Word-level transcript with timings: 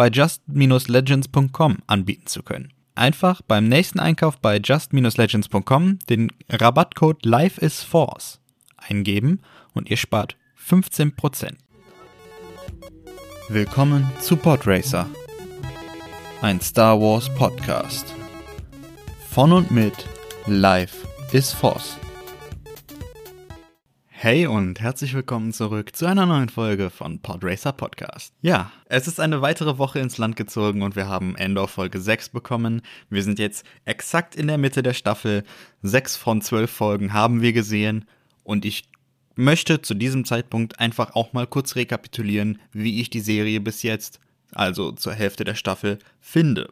bei 0.00 0.08
just-legends.com 0.08 1.76
anbieten 1.86 2.26
zu 2.26 2.42
können. 2.42 2.72
Einfach 2.94 3.42
beim 3.42 3.68
nächsten 3.68 4.00
Einkauf 4.00 4.38
bei 4.38 4.56
just-legends.com 4.56 5.98
den 6.08 6.32
Rabattcode 6.48 7.26
LifeIsForce 7.26 8.40
eingeben 8.78 9.42
und 9.74 9.90
ihr 9.90 9.98
spart 9.98 10.38
15%. 10.58 11.52
Willkommen 13.50 14.10
zu 14.20 14.36
Podracer, 14.36 15.06
ein 16.40 16.62
Star 16.62 16.98
Wars 16.98 17.28
Podcast. 17.34 18.14
Von 19.28 19.52
und 19.52 19.70
mit 19.70 20.06
Life 20.46 21.06
is 21.32 21.52
Force. 21.52 21.98
Hey 24.22 24.46
und 24.46 24.80
herzlich 24.80 25.14
willkommen 25.14 25.50
zurück 25.50 25.96
zu 25.96 26.04
einer 26.04 26.26
neuen 26.26 26.50
Folge 26.50 26.90
von 26.90 27.20
Podracer 27.20 27.72
Podcast. 27.72 28.34
Ja, 28.42 28.70
es 28.84 29.08
ist 29.08 29.18
eine 29.18 29.40
weitere 29.40 29.78
Woche 29.78 29.98
ins 29.98 30.18
Land 30.18 30.36
gezogen 30.36 30.82
und 30.82 30.94
wir 30.94 31.08
haben 31.08 31.36
Endor 31.36 31.68
Folge 31.68 31.98
6 31.98 32.28
bekommen. 32.28 32.82
Wir 33.08 33.22
sind 33.22 33.38
jetzt 33.38 33.64
exakt 33.86 34.36
in 34.36 34.46
der 34.46 34.58
Mitte 34.58 34.82
der 34.82 34.92
Staffel. 34.92 35.42
Sechs 35.80 36.16
von 36.16 36.42
zwölf 36.42 36.70
Folgen 36.70 37.14
haben 37.14 37.40
wir 37.40 37.54
gesehen 37.54 38.04
und 38.44 38.66
ich 38.66 38.90
möchte 39.36 39.80
zu 39.80 39.94
diesem 39.94 40.26
Zeitpunkt 40.26 40.80
einfach 40.80 41.14
auch 41.14 41.32
mal 41.32 41.46
kurz 41.46 41.74
rekapitulieren, 41.74 42.58
wie 42.72 43.00
ich 43.00 43.08
die 43.08 43.20
Serie 43.20 43.62
bis 43.62 43.82
jetzt, 43.82 44.20
also 44.52 44.92
zur 44.92 45.14
Hälfte 45.14 45.44
der 45.44 45.54
Staffel, 45.54 45.98
finde. 46.20 46.70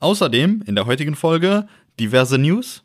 Außerdem 0.00 0.62
in 0.64 0.74
der 0.74 0.86
heutigen 0.86 1.16
Folge 1.16 1.68
diverse 2.00 2.38
News 2.38 2.82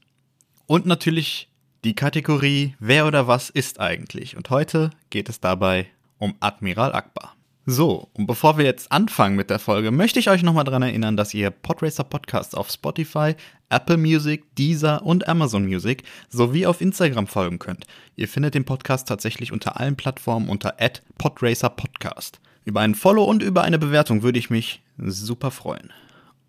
und 0.66 0.86
natürlich 0.86 1.47
die 1.84 1.96
Kategorie 1.96 2.76
Wer 2.80 3.06
oder 3.06 3.28
was 3.28 3.50
ist 3.50 3.80
eigentlich. 3.80 4.36
Und 4.36 4.50
heute 4.50 4.90
geht 5.10 5.30
es 5.30 5.40
dabei 5.40 5.88
um 6.18 6.36
Admiral 6.40 6.94
Akbar. 6.94 7.36
So, 7.70 8.08
und 8.14 8.28
bevor 8.28 8.58
wir 8.58 8.64
jetzt 8.64 8.92
anfangen 8.94 9.36
mit 9.36 9.50
der 9.50 9.60
Folge, 9.60 9.92
möchte 9.92 10.20
ich 10.20 10.30
euch 10.30 10.42
nochmal 10.42 10.64
daran 10.64 10.84
erinnern, 10.84 11.18
dass 11.18 11.34
ihr 11.34 11.52
Podracer 11.52 12.06
Podcast 12.06 12.56
auf 12.56 12.72
Spotify, 12.72 13.36
Apple 13.70 13.98
Music, 13.98 14.46
Deezer 14.56 15.06
und 15.06 15.28
Amazon 15.28 15.66
Music 15.66 16.04
sowie 16.30 16.66
auf 16.66 16.80
Instagram 16.80 17.28
folgen 17.28 17.60
könnt. 17.60 17.86
Ihr 18.16 18.30
findet 18.30 18.56
den 18.56 18.64
Podcast 18.64 19.08
tatsächlich 19.08 19.52
unter 19.52 19.78
allen 19.80 19.98
Plattformen 19.98 20.48
unter 20.48 20.76
Podracer 21.18 21.70
Podcast. 21.70 22.40
Über 22.64 22.80
ein 22.80 22.96
Follow 22.96 23.26
und 23.26 23.44
über 23.44 23.64
eine 23.64 23.80
Bewertung 23.80 24.24
würde 24.24 24.40
ich 24.40 24.50
mich 24.50 24.82
super 24.98 25.52
freuen. 25.52 25.92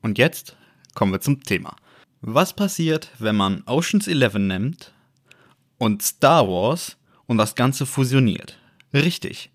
Und 0.02 0.18
jetzt 0.18 0.56
kommen 0.94 1.10
wir 1.10 1.20
zum 1.20 1.42
Thema. 1.42 1.74
Was 2.20 2.52
passiert, 2.52 3.10
wenn 3.18 3.34
man 3.34 3.64
Oceans 3.66 4.06
11 4.06 4.34
nimmt 4.34 4.92
und 5.78 6.02
Star 6.02 6.46
Wars 6.48 6.96
und 7.26 7.38
das 7.38 7.54
Ganze 7.54 7.86
fusioniert? 7.86 8.58
Richtig, 8.92 9.50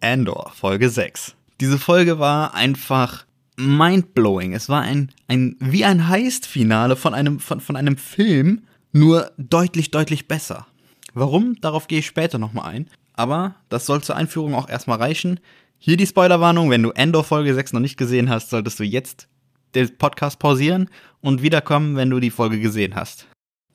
Andor, 0.00 0.52
Folge 0.54 0.90
6. 0.90 1.34
Diese 1.60 1.78
Folge 1.78 2.18
war 2.18 2.54
einfach 2.54 3.24
mindblowing. 3.56 4.52
Es 4.52 4.68
war 4.68 4.82
ein, 4.82 5.10
ein 5.28 5.56
wie 5.60 5.84
ein 5.84 6.08
Heist-Finale 6.08 6.96
von 6.96 7.14
einem, 7.14 7.40
von, 7.40 7.60
von 7.60 7.76
einem 7.76 7.96
Film, 7.96 8.62
nur 8.92 9.32
deutlich, 9.38 9.90
deutlich 9.90 10.28
besser. 10.28 10.66
Warum? 11.14 11.58
Darauf 11.60 11.88
gehe 11.88 12.00
ich 12.00 12.06
später 12.06 12.38
nochmal 12.38 12.70
ein. 12.70 12.90
Aber 13.14 13.54
das 13.70 13.86
soll 13.86 14.02
zur 14.02 14.16
Einführung 14.16 14.54
auch 14.54 14.68
erstmal 14.68 14.98
reichen. 14.98 15.40
Hier 15.78 15.96
die 15.96 16.06
Spoilerwarnung, 16.06 16.70
wenn 16.70 16.82
du 16.82 16.90
Endor 16.90 17.24
Folge 17.24 17.54
6 17.54 17.72
noch 17.72 17.80
nicht 17.80 17.96
gesehen 17.96 18.28
hast, 18.28 18.50
solltest 18.50 18.78
du 18.78 18.84
jetzt 18.84 19.28
den 19.74 19.96
Podcast 19.96 20.38
pausieren 20.38 20.90
und 21.20 21.42
wiederkommen, 21.42 21.96
wenn 21.96 22.10
du 22.10 22.20
die 22.20 22.30
Folge 22.30 22.60
gesehen 22.60 22.94
hast. 22.94 23.26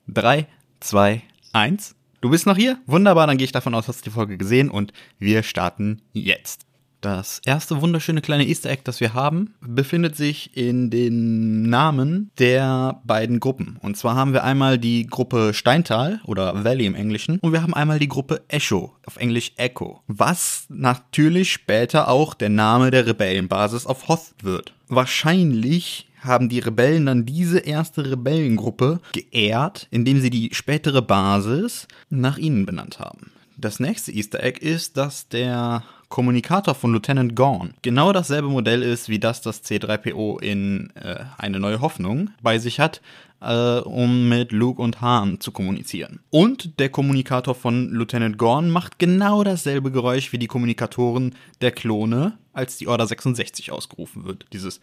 3, 0.08 0.46
2, 0.80 1.22
1. 1.52 1.94
Du 2.22 2.30
bist 2.30 2.46
noch 2.46 2.56
hier? 2.56 2.78
Wunderbar, 2.86 3.26
dann 3.26 3.36
gehe 3.36 3.46
ich 3.46 3.50
davon 3.50 3.74
aus, 3.74 3.88
hast 3.88 4.02
du 4.02 4.04
die 4.04 4.14
Folge 4.14 4.38
gesehen 4.38 4.70
und 4.70 4.92
wir 5.18 5.42
starten 5.42 6.02
jetzt. 6.12 6.66
Das 7.00 7.40
erste 7.44 7.82
wunderschöne 7.82 8.20
kleine 8.20 8.46
Easter 8.46 8.70
Egg, 8.70 8.82
das 8.84 9.00
wir 9.00 9.12
haben, 9.12 9.54
befindet 9.60 10.14
sich 10.14 10.56
in 10.56 10.88
den 10.88 11.68
Namen 11.68 12.30
der 12.38 13.00
beiden 13.02 13.40
Gruppen. 13.40 13.76
Und 13.82 13.96
zwar 13.96 14.14
haben 14.14 14.34
wir 14.34 14.44
einmal 14.44 14.78
die 14.78 15.08
Gruppe 15.08 15.52
Steintal 15.52 16.20
oder 16.24 16.62
Valley 16.62 16.86
im 16.86 16.94
Englischen 16.94 17.40
und 17.40 17.50
wir 17.50 17.60
haben 17.60 17.74
einmal 17.74 17.98
die 17.98 18.06
Gruppe 18.06 18.44
Echo, 18.46 18.94
auf 19.04 19.16
Englisch 19.16 19.50
Echo, 19.56 20.00
was 20.06 20.66
natürlich 20.68 21.50
später 21.50 22.06
auch 22.06 22.34
der 22.34 22.50
Name 22.50 22.92
der 22.92 23.04
Rebellenbasis 23.04 23.84
auf 23.84 24.06
Hoth 24.06 24.32
wird. 24.42 24.72
Wahrscheinlich 24.86 26.06
haben 26.22 26.48
die 26.48 26.60
Rebellen 26.60 27.06
dann 27.06 27.26
diese 27.26 27.58
erste 27.58 28.10
Rebellengruppe 28.10 29.00
geehrt, 29.12 29.88
indem 29.90 30.20
sie 30.20 30.30
die 30.30 30.50
spätere 30.52 31.02
Basis 31.02 31.88
nach 32.10 32.38
ihnen 32.38 32.66
benannt 32.66 33.00
haben. 33.00 33.32
Das 33.56 33.80
nächste 33.80 34.12
Easter 34.12 34.42
Egg 34.42 34.60
ist, 34.60 34.96
dass 34.96 35.28
der 35.28 35.84
Kommunikator 36.08 36.74
von 36.74 36.92
Lieutenant 36.92 37.36
Gorn 37.36 37.74
genau 37.82 38.12
dasselbe 38.12 38.48
Modell 38.48 38.82
ist, 38.82 39.08
wie 39.08 39.18
das 39.18 39.40
das 39.40 39.64
C3PO 39.64 40.40
in 40.42 40.90
äh, 40.94 41.20
Eine 41.38 41.60
neue 41.60 41.80
Hoffnung 41.80 42.30
bei 42.42 42.58
sich 42.58 42.80
hat, 42.80 43.00
äh, 43.40 43.78
um 43.78 44.28
mit 44.28 44.52
Luke 44.52 44.80
und 44.80 45.00
Han 45.00 45.40
zu 45.40 45.52
kommunizieren. 45.52 46.20
Und 46.30 46.78
der 46.80 46.88
Kommunikator 46.88 47.54
von 47.54 47.90
Lieutenant 47.92 48.36
Gorn 48.36 48.70
macht 48.70 48.98
genau 48.98 49.42
dasselbe 49.42 49.90
Geräusch 49.90 50.32
wie 50.32 50.38
die 50.38 50.48
Kommunikatoren 50.48 51.34
der 51.60 51.72
Klone, 51.72 52.36
als 52.52 52.76
die 52.76 52.88
Order 52.88 53.06
66 53.06 53.72
ausgerufen 53.72 54.24
wird. 54.24 54.46
Dieses 54.52 54.80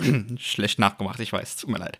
Schlecht 0.38 0.78
nachgemacht, 0.78 1.20
ich 1.20 1.32
weiß, 1.32 1.56
tut 1.56 1.70
mir 1.70 1.78
leid. 1.78 1.98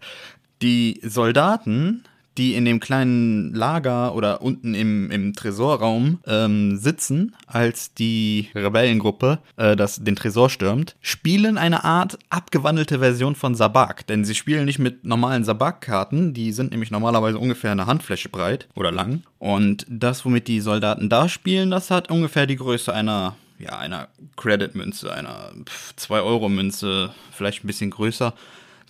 Die 0.63 1.01
Soldaten 1.03 2.05
die 2.37 2.55
in 2.55 2.65
dem 2.65 2.81
kleinen 2.81 3.55
Lager 3.55 4.15
oder 4.15 4.43
unten 4.43 4.75
im, 4.75 5.11
im 5.11 5.35
Tresorraum 5.35 6.19
ähm, 6.27 6.77
sitzen, 6.77 7.35
als 7.47 7.95
die 7.95 8.49
Rebellengruppe 8.55 9.39
äh, 9.57 9.77
das, 9.77 10.03
den 10.03 10.17
Tresor 10.17 10.51
stürmt, 10.51 10.97
spielen 11.01 11.59
eine 11.59 11.85
Art 11.85 12.19
abgewandelte 12.31 12.99
Version 12.99 13.37
von 13.37 13.55
Sabak. 13.55 14.07
Denn 14.07 14.25
sie 14.25 14.35
spielen 14.35 14.65
nicht 14.65 14.79
mit 14.79 15.05
normalen 15.05 15.45
Sabak-Karten, 15.45 16.35
die 16.35 16.53
sind 16.53 16.73
nämlich 16.73 16.91
normalerweise 16.91 17.39
ungefähr 17.39 17.73
eine 17.73 17.87
Handfläche 17.87 18.29
breit 18.29 18.69
oder 18.75 18.91
lang. 18.91 19.23
Und 19.39 19.87
das, 19.89 20.25
womit 20.25 20.49
die 20.49 20.61
Soldaten 20.61 21.09
da 21.09 21.29
spielen, 21.29 21.71
das 21.71 21.91
hat 21.91 22.11
ungefähr 22.11 22.47
die 22.47 22.57
Größe 22.57 22.93
einer 22.93 23.37
ja, 23.59 23.79
einer 23.79 24.09
Credit-Münze, 24.37 25.13
einer 25.13 25.53
2-Euro-Münze, 25.99 27.15
vielleicht 27.33 27.65
ein 27.65 27.67
bisschen 27.67 27.91
größer. 27.91 28.35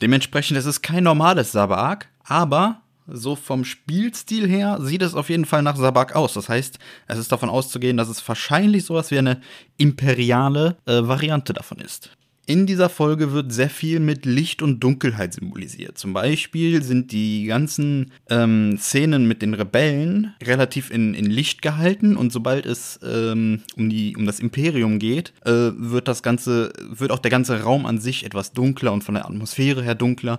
Dementsprechend 0.00 0.58
ist 0.58 0.66
es 0.66 0.82
kein 0.82 1.04
normales 1.04 1.52
Sabak, 1.52 2.08
aber 2.24 2.80
so 3.06 3.36
vom 3.36 3.64
Spielstil 3.64 4.48
her 4.48 4.78
sieht 4.80 5.02
es 5.02 5.14
auf 5.14 5.28
jeden 5.28 5.44
Fall 5.44 5.62
nach 5.62 5.76
Sabak 5.76 6.16
aus. 6.16 6.34
Das 6.34 6.48
heißt, 6.48 6.78
es 7.06 7.18
ist 7.18 7.30
davon 7.30 7.50
auszugehen, 7.50 7.96
dass 7.96 8.08
es 8.08 8.26
wahrscheinlich 8.26 8.84
sowas 8.84 9.10
wie 9.10 9.18
eine 9.18 9.40
imperiale 9.76 10.76
äh, 10.86 11.06
Variante 11.06 11.52
davon 11.52 11.78
ist. 11.78 12.10
In 12.46 12.66
dieser 12.66 12.90
Folge 12.90 13.32
wird 13.32 13.52
sehr 13.52 13.70
viel 13.70 14.00
mit 14.00 14.26
Licht 14.26 14.60
und 14.60 14.80
Dunkelheit 14.80 15.32
symbolisiert. 15.32 15.96
Zum 15.96 16.12
Beispiel 16.12 16.82
sind 16.82 17.10
die 17.10 17.46
ganzen 17.46 18.12
ähm, 18.28 18.76
Szenen 18.78 19.26
mit 19.26 19.40
den 19.40 19.54
Rebellen 19.54 20.34
relativ 20.42 20.90
in, 20.90 21.14
in 21.14 21.24
Licht 21.24 21.62
gehalten 21.62 22.16
und 22.16 22.32
sobald 22.32 22.66
es 22.66 23.00
ähm, 23.02 23.62
um, 23.76 23.88
die, 23.88 24.14
um 24.14 24.26
das 24.26 24.40
Imperium 24.40 24.98
geht, 24.98 25.32
äh, 25.46 25.70
wird 25.74 26.06
das 26.06 26.22
Ganze, 26.22 26.70
wird 26.90 27.12
auch 27.12 27.18
der 27.18 27.30
ganze 27.30 27.62
Raum 27.62 27.86
an 27.86 27.98
sich 27.98 28.26
etwas 28.26 28.52
dunkler 28.52 28.92
und 28.92 29.02
von 29.02 29.14
der 29.14 29.24
Atmosphäre 29.24 29.82
her 29.82 29.94
dunkler. 29.94 30.38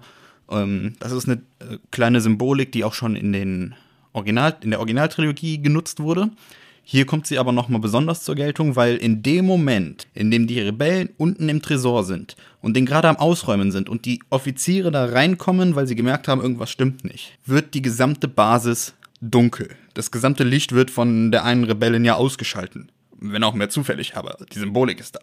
Ähm, 0.51 0.93
das 0.99 1.11
ist 1.11 1.27
eine 1.27 1.41
äh, 1.59 1.79
kleine 1.89 2.21
Symbolik, 2.21 2.71
die 2.71 2.83
auch 2.83 2.93
schon 2.93 3.15
in, 3.15 3.33
den 3.33 3.73
Original, 4.13 4.55
in 4.61 4.69
der 4.69 4.79
Originaltrilogie 4.79 5.59
genutzt 5.59 5.99
wurde. 5.99 6.29
Hier 6.87 7.07
kommt 7.07 7.25
sie 7.25 7.39
aber 7.39 7.51
nochmal 7.51 7.81
besonders 7.81 8.23
zur 8.23 8.35
Geltung, 8.35 8.75
weil 8.75 8.97
in 8.97 9.23
dem 9.23 9.45
Moment, 9.45 10.05
in 10.13 10.29
dem 10.29 10.45
die 10.45 10.59
Rebellen 10.59 11.09
unten 11.17 11.49
im 11.49 11.63
Tresor 11.63 12.03
sind 12.03 12.35
und 12.61 12.77
den 12.77 12.85
gerade 12.85 13.09
am 13.09 13.15
Ausräumen 13.17 13.71
sind 13.71 13.89
und 13.89 14.05
die 14.05 14.21
Offiziere 14.29 14.91
da 14.91 15.05
reinkommen, 15.05 15.75
weil 15.75 15.87
sie 15.87 15.95
gemerkt 15.95 16.27
haben, 16.27 16.41
irgendwas 16.41 16.69
stimmt 16.69 17.03
nicht, 17.03 17.39
wird 17.43 17.73
die 17.73 17.81
gesamte 17.81 18.27
Basis 18.27 18.93
dunkel. 19.19 19.69
Das 19.95 20.11
gesamte 20.11 20.43
Licht 20.43 20.73
wird 20.73 20.91
von 20.91 21.31
der 21.31 21.43
einen 21.43 21.63
Rebellin 21.63 22.05
ja 22.05 22.17
ausgeschalten. 22.17 22.91
Wenn 23.19 23.43
auch 23.43 23.55
mehr 23.55 23.69
zufällig, 23.69 24.15
aber 24.15 24.37
die 24.53 24.59
Symbolik 24.59 24.99
ist 24.99 25.15
da. 25.15 25.21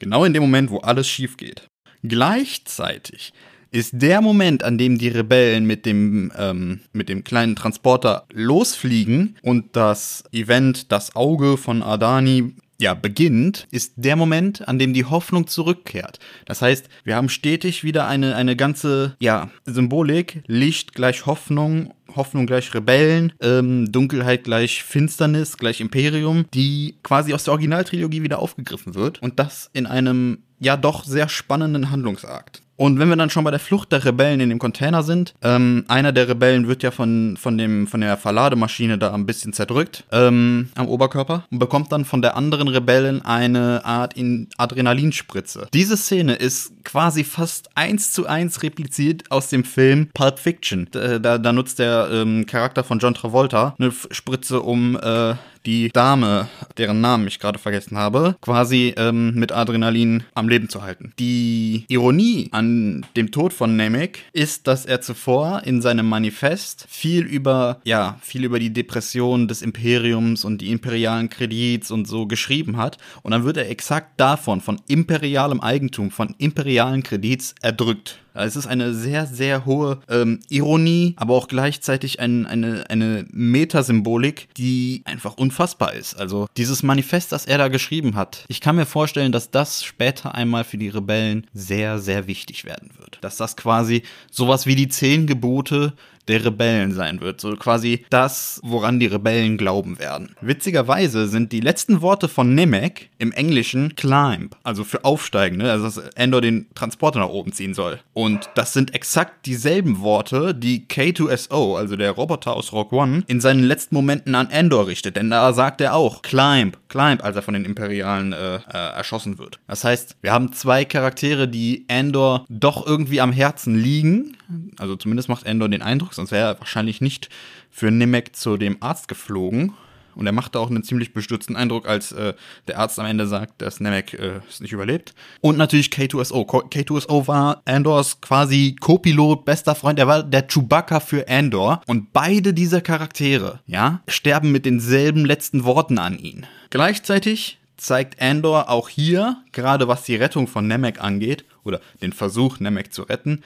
Genau 0.00 0.24
in 0.24 0.34
dem 0.34 0.42
Moment, 0.42 0.68
wo 0.68 0.80
alles 0.80 1.08
schief 1.08 1.38
geht. 1.38 1.66
Gleichzeitig 2.02 3.32
ist 3.70 3.92
der 3.94 4.20
Moment, 4.20 4.64
an 4.64 4.78
dem 4.78 4.98
die 4.98 5.08
Rebellen 5.08 5.66
mit 5.66 5.86
dem, 5.86 6.32
ähm, 6.36 6.80
mit 6.92 7.08
dem 7.08 7.24
kleinen 7.24 7.56
Transporter 7.56 8.24
losfliegen 8.32 9.36
und 9.42 9.76
das 9.76 10.24
Event, 10.32 10.92
das 10.92 11.16
Auge 11.16 11.56
von 11.56 11.82
Adani 11.82 12.54
ja, 12.80 12.94
beginnt, 12.94 13.66
ist 13.70 13.94
der 13.96 14.14
Moment, 14.14 14.66
an 14.68 14.78
dem 14.78 14.92
die 14.92 15.04
Hoffnung 15.04 15.48
zurückkehrt. 15.48 16.20
Das 16.46 16.62
heißt, 16.62 16.88
wir 17.04 17.16
haben 17.16 17.28
stetig 17.28 17.82
wieder 17.82 18.06
eine, 18.06 18.36
eine 18.36 18.54
ganze, 18.54 19.16
ja, 19.18 19.50
Symbolik, 19.64 20.42
Licht 20.46 20.94
gleich 20.94 21.26
Hoffnung, 21.26 21.92
Hoffnung 22.14 22.46
gleich 22.46 22.72
Rebellen, 22.74 23.32
ähm, 23.40 23.90
Dunkelheit 23.90 24.44
gleich 24.44 24.84
Finsternis, 24.84 25.56
gleich 25.56 25.80
Imperium, 25.80 26.46
die 26.54 26.96
quasi 27.02 27.34
aus 27.34 27.44
der 27.44 27.52
Originaltrilogie 27.52 28.22
wieder 28.22 28.38
aufgegriffen 28.38 28.94
wird 28.94 29.20
und 29.20 29.40
das 29.40 29.70
in 29.72 29.86
einem 29.86 30.38
ja 30.60 30.76
doch 30.76 31.04
sehr 31.04 31.28
spannenden 31.28 31.90
Handlungsakt. 31.90 32.62
Und 32.78 33.00
wenn 33.00 33.08
wir 33.08 33.16
dann 33.16 33.28
schon 33.28 33.42
bei 33.42 33.50
der 33.50 33.58
Flucht 33.58 33.90
der 33.90 34.04
Rebellen 34.04 34.38
in 34.38 34.50
dem 34.50 34.60
Container 34.60 35.02
sind, 35.02 35.34
ähm, 35.42 35.84
einer 35.88 36.12
der 36.12 36.28
Rebellen 36.28 36.68
wird 36.68 36.84
ja 36.84 36.92
von, 36.92 37.36
von, 37.36 37.58
dem, 37.58 37.88
von 37.88 38.00
der 38.00 38.16
Verlademaschine 38.16 38.98
da 38.98 39.12
ein 39.12 39.26
bisschen 39.26 39.52
zerdrückt 39.52 40.04
ähm, 40.12 40.68
am 40.76 40.86
Oberkörper 40.86 41.44
und 41.50 41.58
bekommt 41.58 41.90
dann 41.90 42.04
von 42.04 42.22
der 42.22 42.36
anderen 42.36 42.68
Rebellen 42.68 43.20
eine 43.22 43.84
Art 43.84 44.14
in 44.14 44.48
Adrenalinspritze. 44.58 45.66
Diese 45.74 45.96
Szene 45.96 46.36
ist 46.36 46.72
quasi 46.84 47.24
fast 47.24 47.68
eins 47.74 48.12
zu 48.12 48.26
eins 48.26 48.62
repliziert 48.62 49.24
aus 49.30 49.48
dem 49.48 49.64
Film 49.64 50.10
Pulp 50.14 50.38
Fiction. 50.38 50.86
Da, 50.92 51.18
da, 51.18 51.38
da 51.38 51.52
nutzt 51.52 51.80
der 51.80 52.08
ähm, 52.12 52.46
Charakter 52.46 52.84
von 52.84 53.00
John 53.00 53.14
Travolta 53.14 53.74
eine 53.78 53.92
Spritze, 54.12 54.60
um 54.60 54.96
äh, 54.96 55.34
die 55.68 55.90
Dame, 55.90 56.48
deren 56.78 57.02
Namen 57.02 57.26
ich 57.26 57.38
gerade 57.38 57.58
vergessen 57.58 57.98
habe, 57.98 58.36
quasi 58.40 58.94
ähm, 58.96 59.34
mit 59.34 59.52
Adrenalin 59.52 60.22
am 60.32 60.48
Leben 60.48 60.70
zu 60.70 60.82
halten. 60.82 61.12
Die 61.18 61.84
Ironie 61.88 62.48
an 62.52 63.04
dem 63.16 63.30
Tod 63.30 63.52
von 63.52 63.76
Namek 63.76 64.20
ist, 64.32 64.66
dass 64.66 64.86
er 64.86 65.02
zuvor 65.02 65.64
in 65.64 65.82
seinem 65.82 66.08
Manifest 66.08 66.86
viel 66.88 67.22
über, 67.26 67.82
ja, 67.84 68.16
viel 68.22 68.44
über 68.44 68.58
die 68.58 68.72
Depression 68.72 69.46
des 69.46 69.60
Imperiums 69.60 70.42
und 70.46 70.62
die 70.62 70.70
imperialen 70.70 71.28
Kredits 71.28 71.90
und 71.90 72.08
so 72.08 72.26
geschrieben 72.26 72.78
hat. 72.78 72.96
Und 73.22 73.32
dann 73.32 73.44
wird 73.44 73.58
er 73.58 73.68
exakt 73.68 74.18
davon, 74.18 74.62
von 74.62 74.80
imperialem 74.88 75.60
Eigentum, 75.60 76.10
von 76.10 76.34
imperialen 76.38 77.02
Kredits 77.02 77.54
erdrückt. 77.60 78.20
Es 78.34 78.56
ist 78.56 78.66
eine 78.66 78.94
sehr, 78.94 79.26
sehr 79.26 79.64
hohe 79.64 80.00
ähm, 80.08 80.40
Ironie, 80.48 81.14
aber 81.16 81.34
auch 81.34 81.48
gleichzeitig 81.48 82.20
ein, 82.20 82.46
eine, 82.46 82.84
eine 82.88 83.26
Metasymbolik, 83.30 84.48
die 84.56 85.02
einfach 85.04 85.36
unfassbar 85.36 85.94
ist. 85.94 86.14
Also 86.14 86.46
dieses 86.56 86.82
Manifest, 86.82 87.32
das 87.32 87.46
er 87.46 87.58
da 87.58 87.68
geschrieben 87.68 88.14
hat, 88.14 88.44
ich 88.48 88.60
kann 88.60 88.76
mir 88.76 88.86
vorstellen, 88.86 89.32
dass 89.32 89.50
das 89.50 89.84
später 89.84 90.34
einmal 90.34 90.64
für 90.64 90.78
die 90.78 90.88
Rebellen 90.88 91.46
sehr, 91.52 91.98
sehr 91.98 92.26
wichtig 92.26 92.64
werden 92.64 92.90
wird. 92.98 93.18
Dass 93.20 93.36
das 93.36 93.56
quasi 93.56 94.02
sowas 94.30 94.66
wie 94.66 94.76
die 94.76 94.88
zehn 94.88 95.26
Gebote 95.26 95.94
der 96.28 96.44
Rebellen 96.44 96.92
sein 96.92 97.20
wird. 97.20 97.40
So 97.40 97.56
quasi 97.56 98.04
das, 98.10 98.60
woran 98.62 99.00
die 99.00 99.06
Rebellen 99.06 99.56
glauben 99.56 99.98
werden. 99.98 100.34
Witzigerweise 100.40 101.28
sind 101.28 101.52
die 101.52 101.60
letzten 101.60 102.00
Worte 102.00 102.28
von 102.28 102.54
Nemec 102.54 103.10
im 103.18 103.32
Englischen 103.32 103.96
climb, 103.96 104.56
also 104.62 104.84
für 104.84 105.04
aufsteigen, 105.04 105.56
ne? 105.56 105.70
also 105.70 105.84
dass 105.84 105.98
Endor 106.14 106.40
den 106.40 106.66
Transporter 106.74 107.20
nach 107.20 107.28
oben 107.28 107.52
ziehen 107.52 107.74
soll. 107.74 108.00
Und 108.12 108.48
das 108.54 108.72
sind 108.72 108.94
exakt 108.94 109.46
dieselben 109.46 110.00
Worte, 110.00 110.54
die 110.54 110.86
K2SO, 110.86 111.76
also 111.76 111.96
der 111.96 112.12
Roboter 112.12 112.54
aus 112.54 112.72
Rock 112.72 112.92
One, 112.92 113.24
in 113.26 113.40
seinen 113.40 113.62
letzten 113.62 113.94
Momenten 113.94 114.34
an 114.34 114.50
Endor 114.50 114.86
richtet. 114.86 115.16
Denn 115.16 115.30
da 115.30 115.52
sagt 115.52 115.80
er 115.80 115.94
auch 115.94 116.22
climb, 116.22 116.78
climb, 116.88 117.24
als 117.24 117.36
er 117.36 117.42
von 117.42 117.54
den 117.54 117.64
Imperialen 117.64 118.32
äh, 118.32 118.56
äh, 118.56 118.60
erschossen 118.72 119.38
wird. 119.38 119.58
Das 119.66 119.84
heißt, 119.84 120.16
wir 120.20 120.32
haben 120.32 120.52
zwei 120.52 120.84
Charaktere, 120.84 121.48
die 121.48 121.84
Endor 121.88 122.44
doch 122.48 122.86
irgendwie 122.86 123.20
am 123.20 123.32
Herzen 123.32 123.76
liegen. 123.76 124.36
Also 124.78 124.96
zumindest 124.96 125.28
macht 125.28 125.44
Endor 125.44 125.68
den 125.68 125.82
Eindruck, 125.82 126.14
sonst 126.18 126.32
wäre 126.32 126.48
er 126.48 126.58
wahrscheinlich 126.60 127.00
nicht 127.00 127.30
für 127.70 127.90
Nemec 127.90 128.36
zu 128.36 128.56
dem 128.56 128.76
Arzt 128.80 129.08
geflogen. 129.08 129.72
Und 130.18 130.26
er 130.26 130.32
machte 130.32 130.58
auch 130.58 130.68
einen 130.68 130.82
ziemlich 130.82 131.12
bestürzten 131.12 131.54
Eindruck, 131.54 131.88
als 131.88 132.10
äh, 132.10 132.34
der 132.66 132.80
Arzt 132.80 132.98
am 132.98 133.06
Ende 133.06 133.28
sagt, 133.28 133.62
dass 133.62 133.78
Nemec 133.78 134.14
äh, 134.14 134.40
es 134.48 134.58
nicht 134.58 134.72
überlebt. 134.72 135.14
Und 135.40 135.56
natürlich 135.56 135.90
K2SO. 135.90 136.44
K2SO 136.44 137.28
war 137.28 137.62
Andors 137.66 138.20
quasi 138.20 138.74
Co-Pilot, 138.80 139.44
bester 139.44 139.76
Freund. 139.76 140.00
Er 140.00 140.08
war 140.08 140.24
der 140.24 140.48
Chewbacca 140.48 140.98
für 140.98 141.28
Andor. 141.28 141.82
Und 141.86 142.12
beide 142.12 142.52
dieser 142.52 142.80
Charaktere, 142.80 143.60
ja, 143.66 144.00
sterben 144.08 144.50
mit 144.50 144.66
denselben 144.66 145.24
letzten 145.24 145.62
Worten 145.62 145.98
an 145.98 146.18
ihn. 146.18 146.46
Gleichzeitig 146.70 147.58
zeigt 147.76 148.20
Andor 148.20 148.70
auch 148.70 148.88
hier, 148.88 149.36
gerade 149.52 149.86
was 149.86 150.02
die 150.02 150.16
Rettung 150.16 150.48
von 150.48 150.66
Nemec 150.66 151.00
angeht, 151.00 151.44
oder 151.62 151.80
den 152.02 152.12
Versuch, 152.12 152.58
Nemec 152.58 152.92
zu 152.92 153.02
retten, 153.02 153.44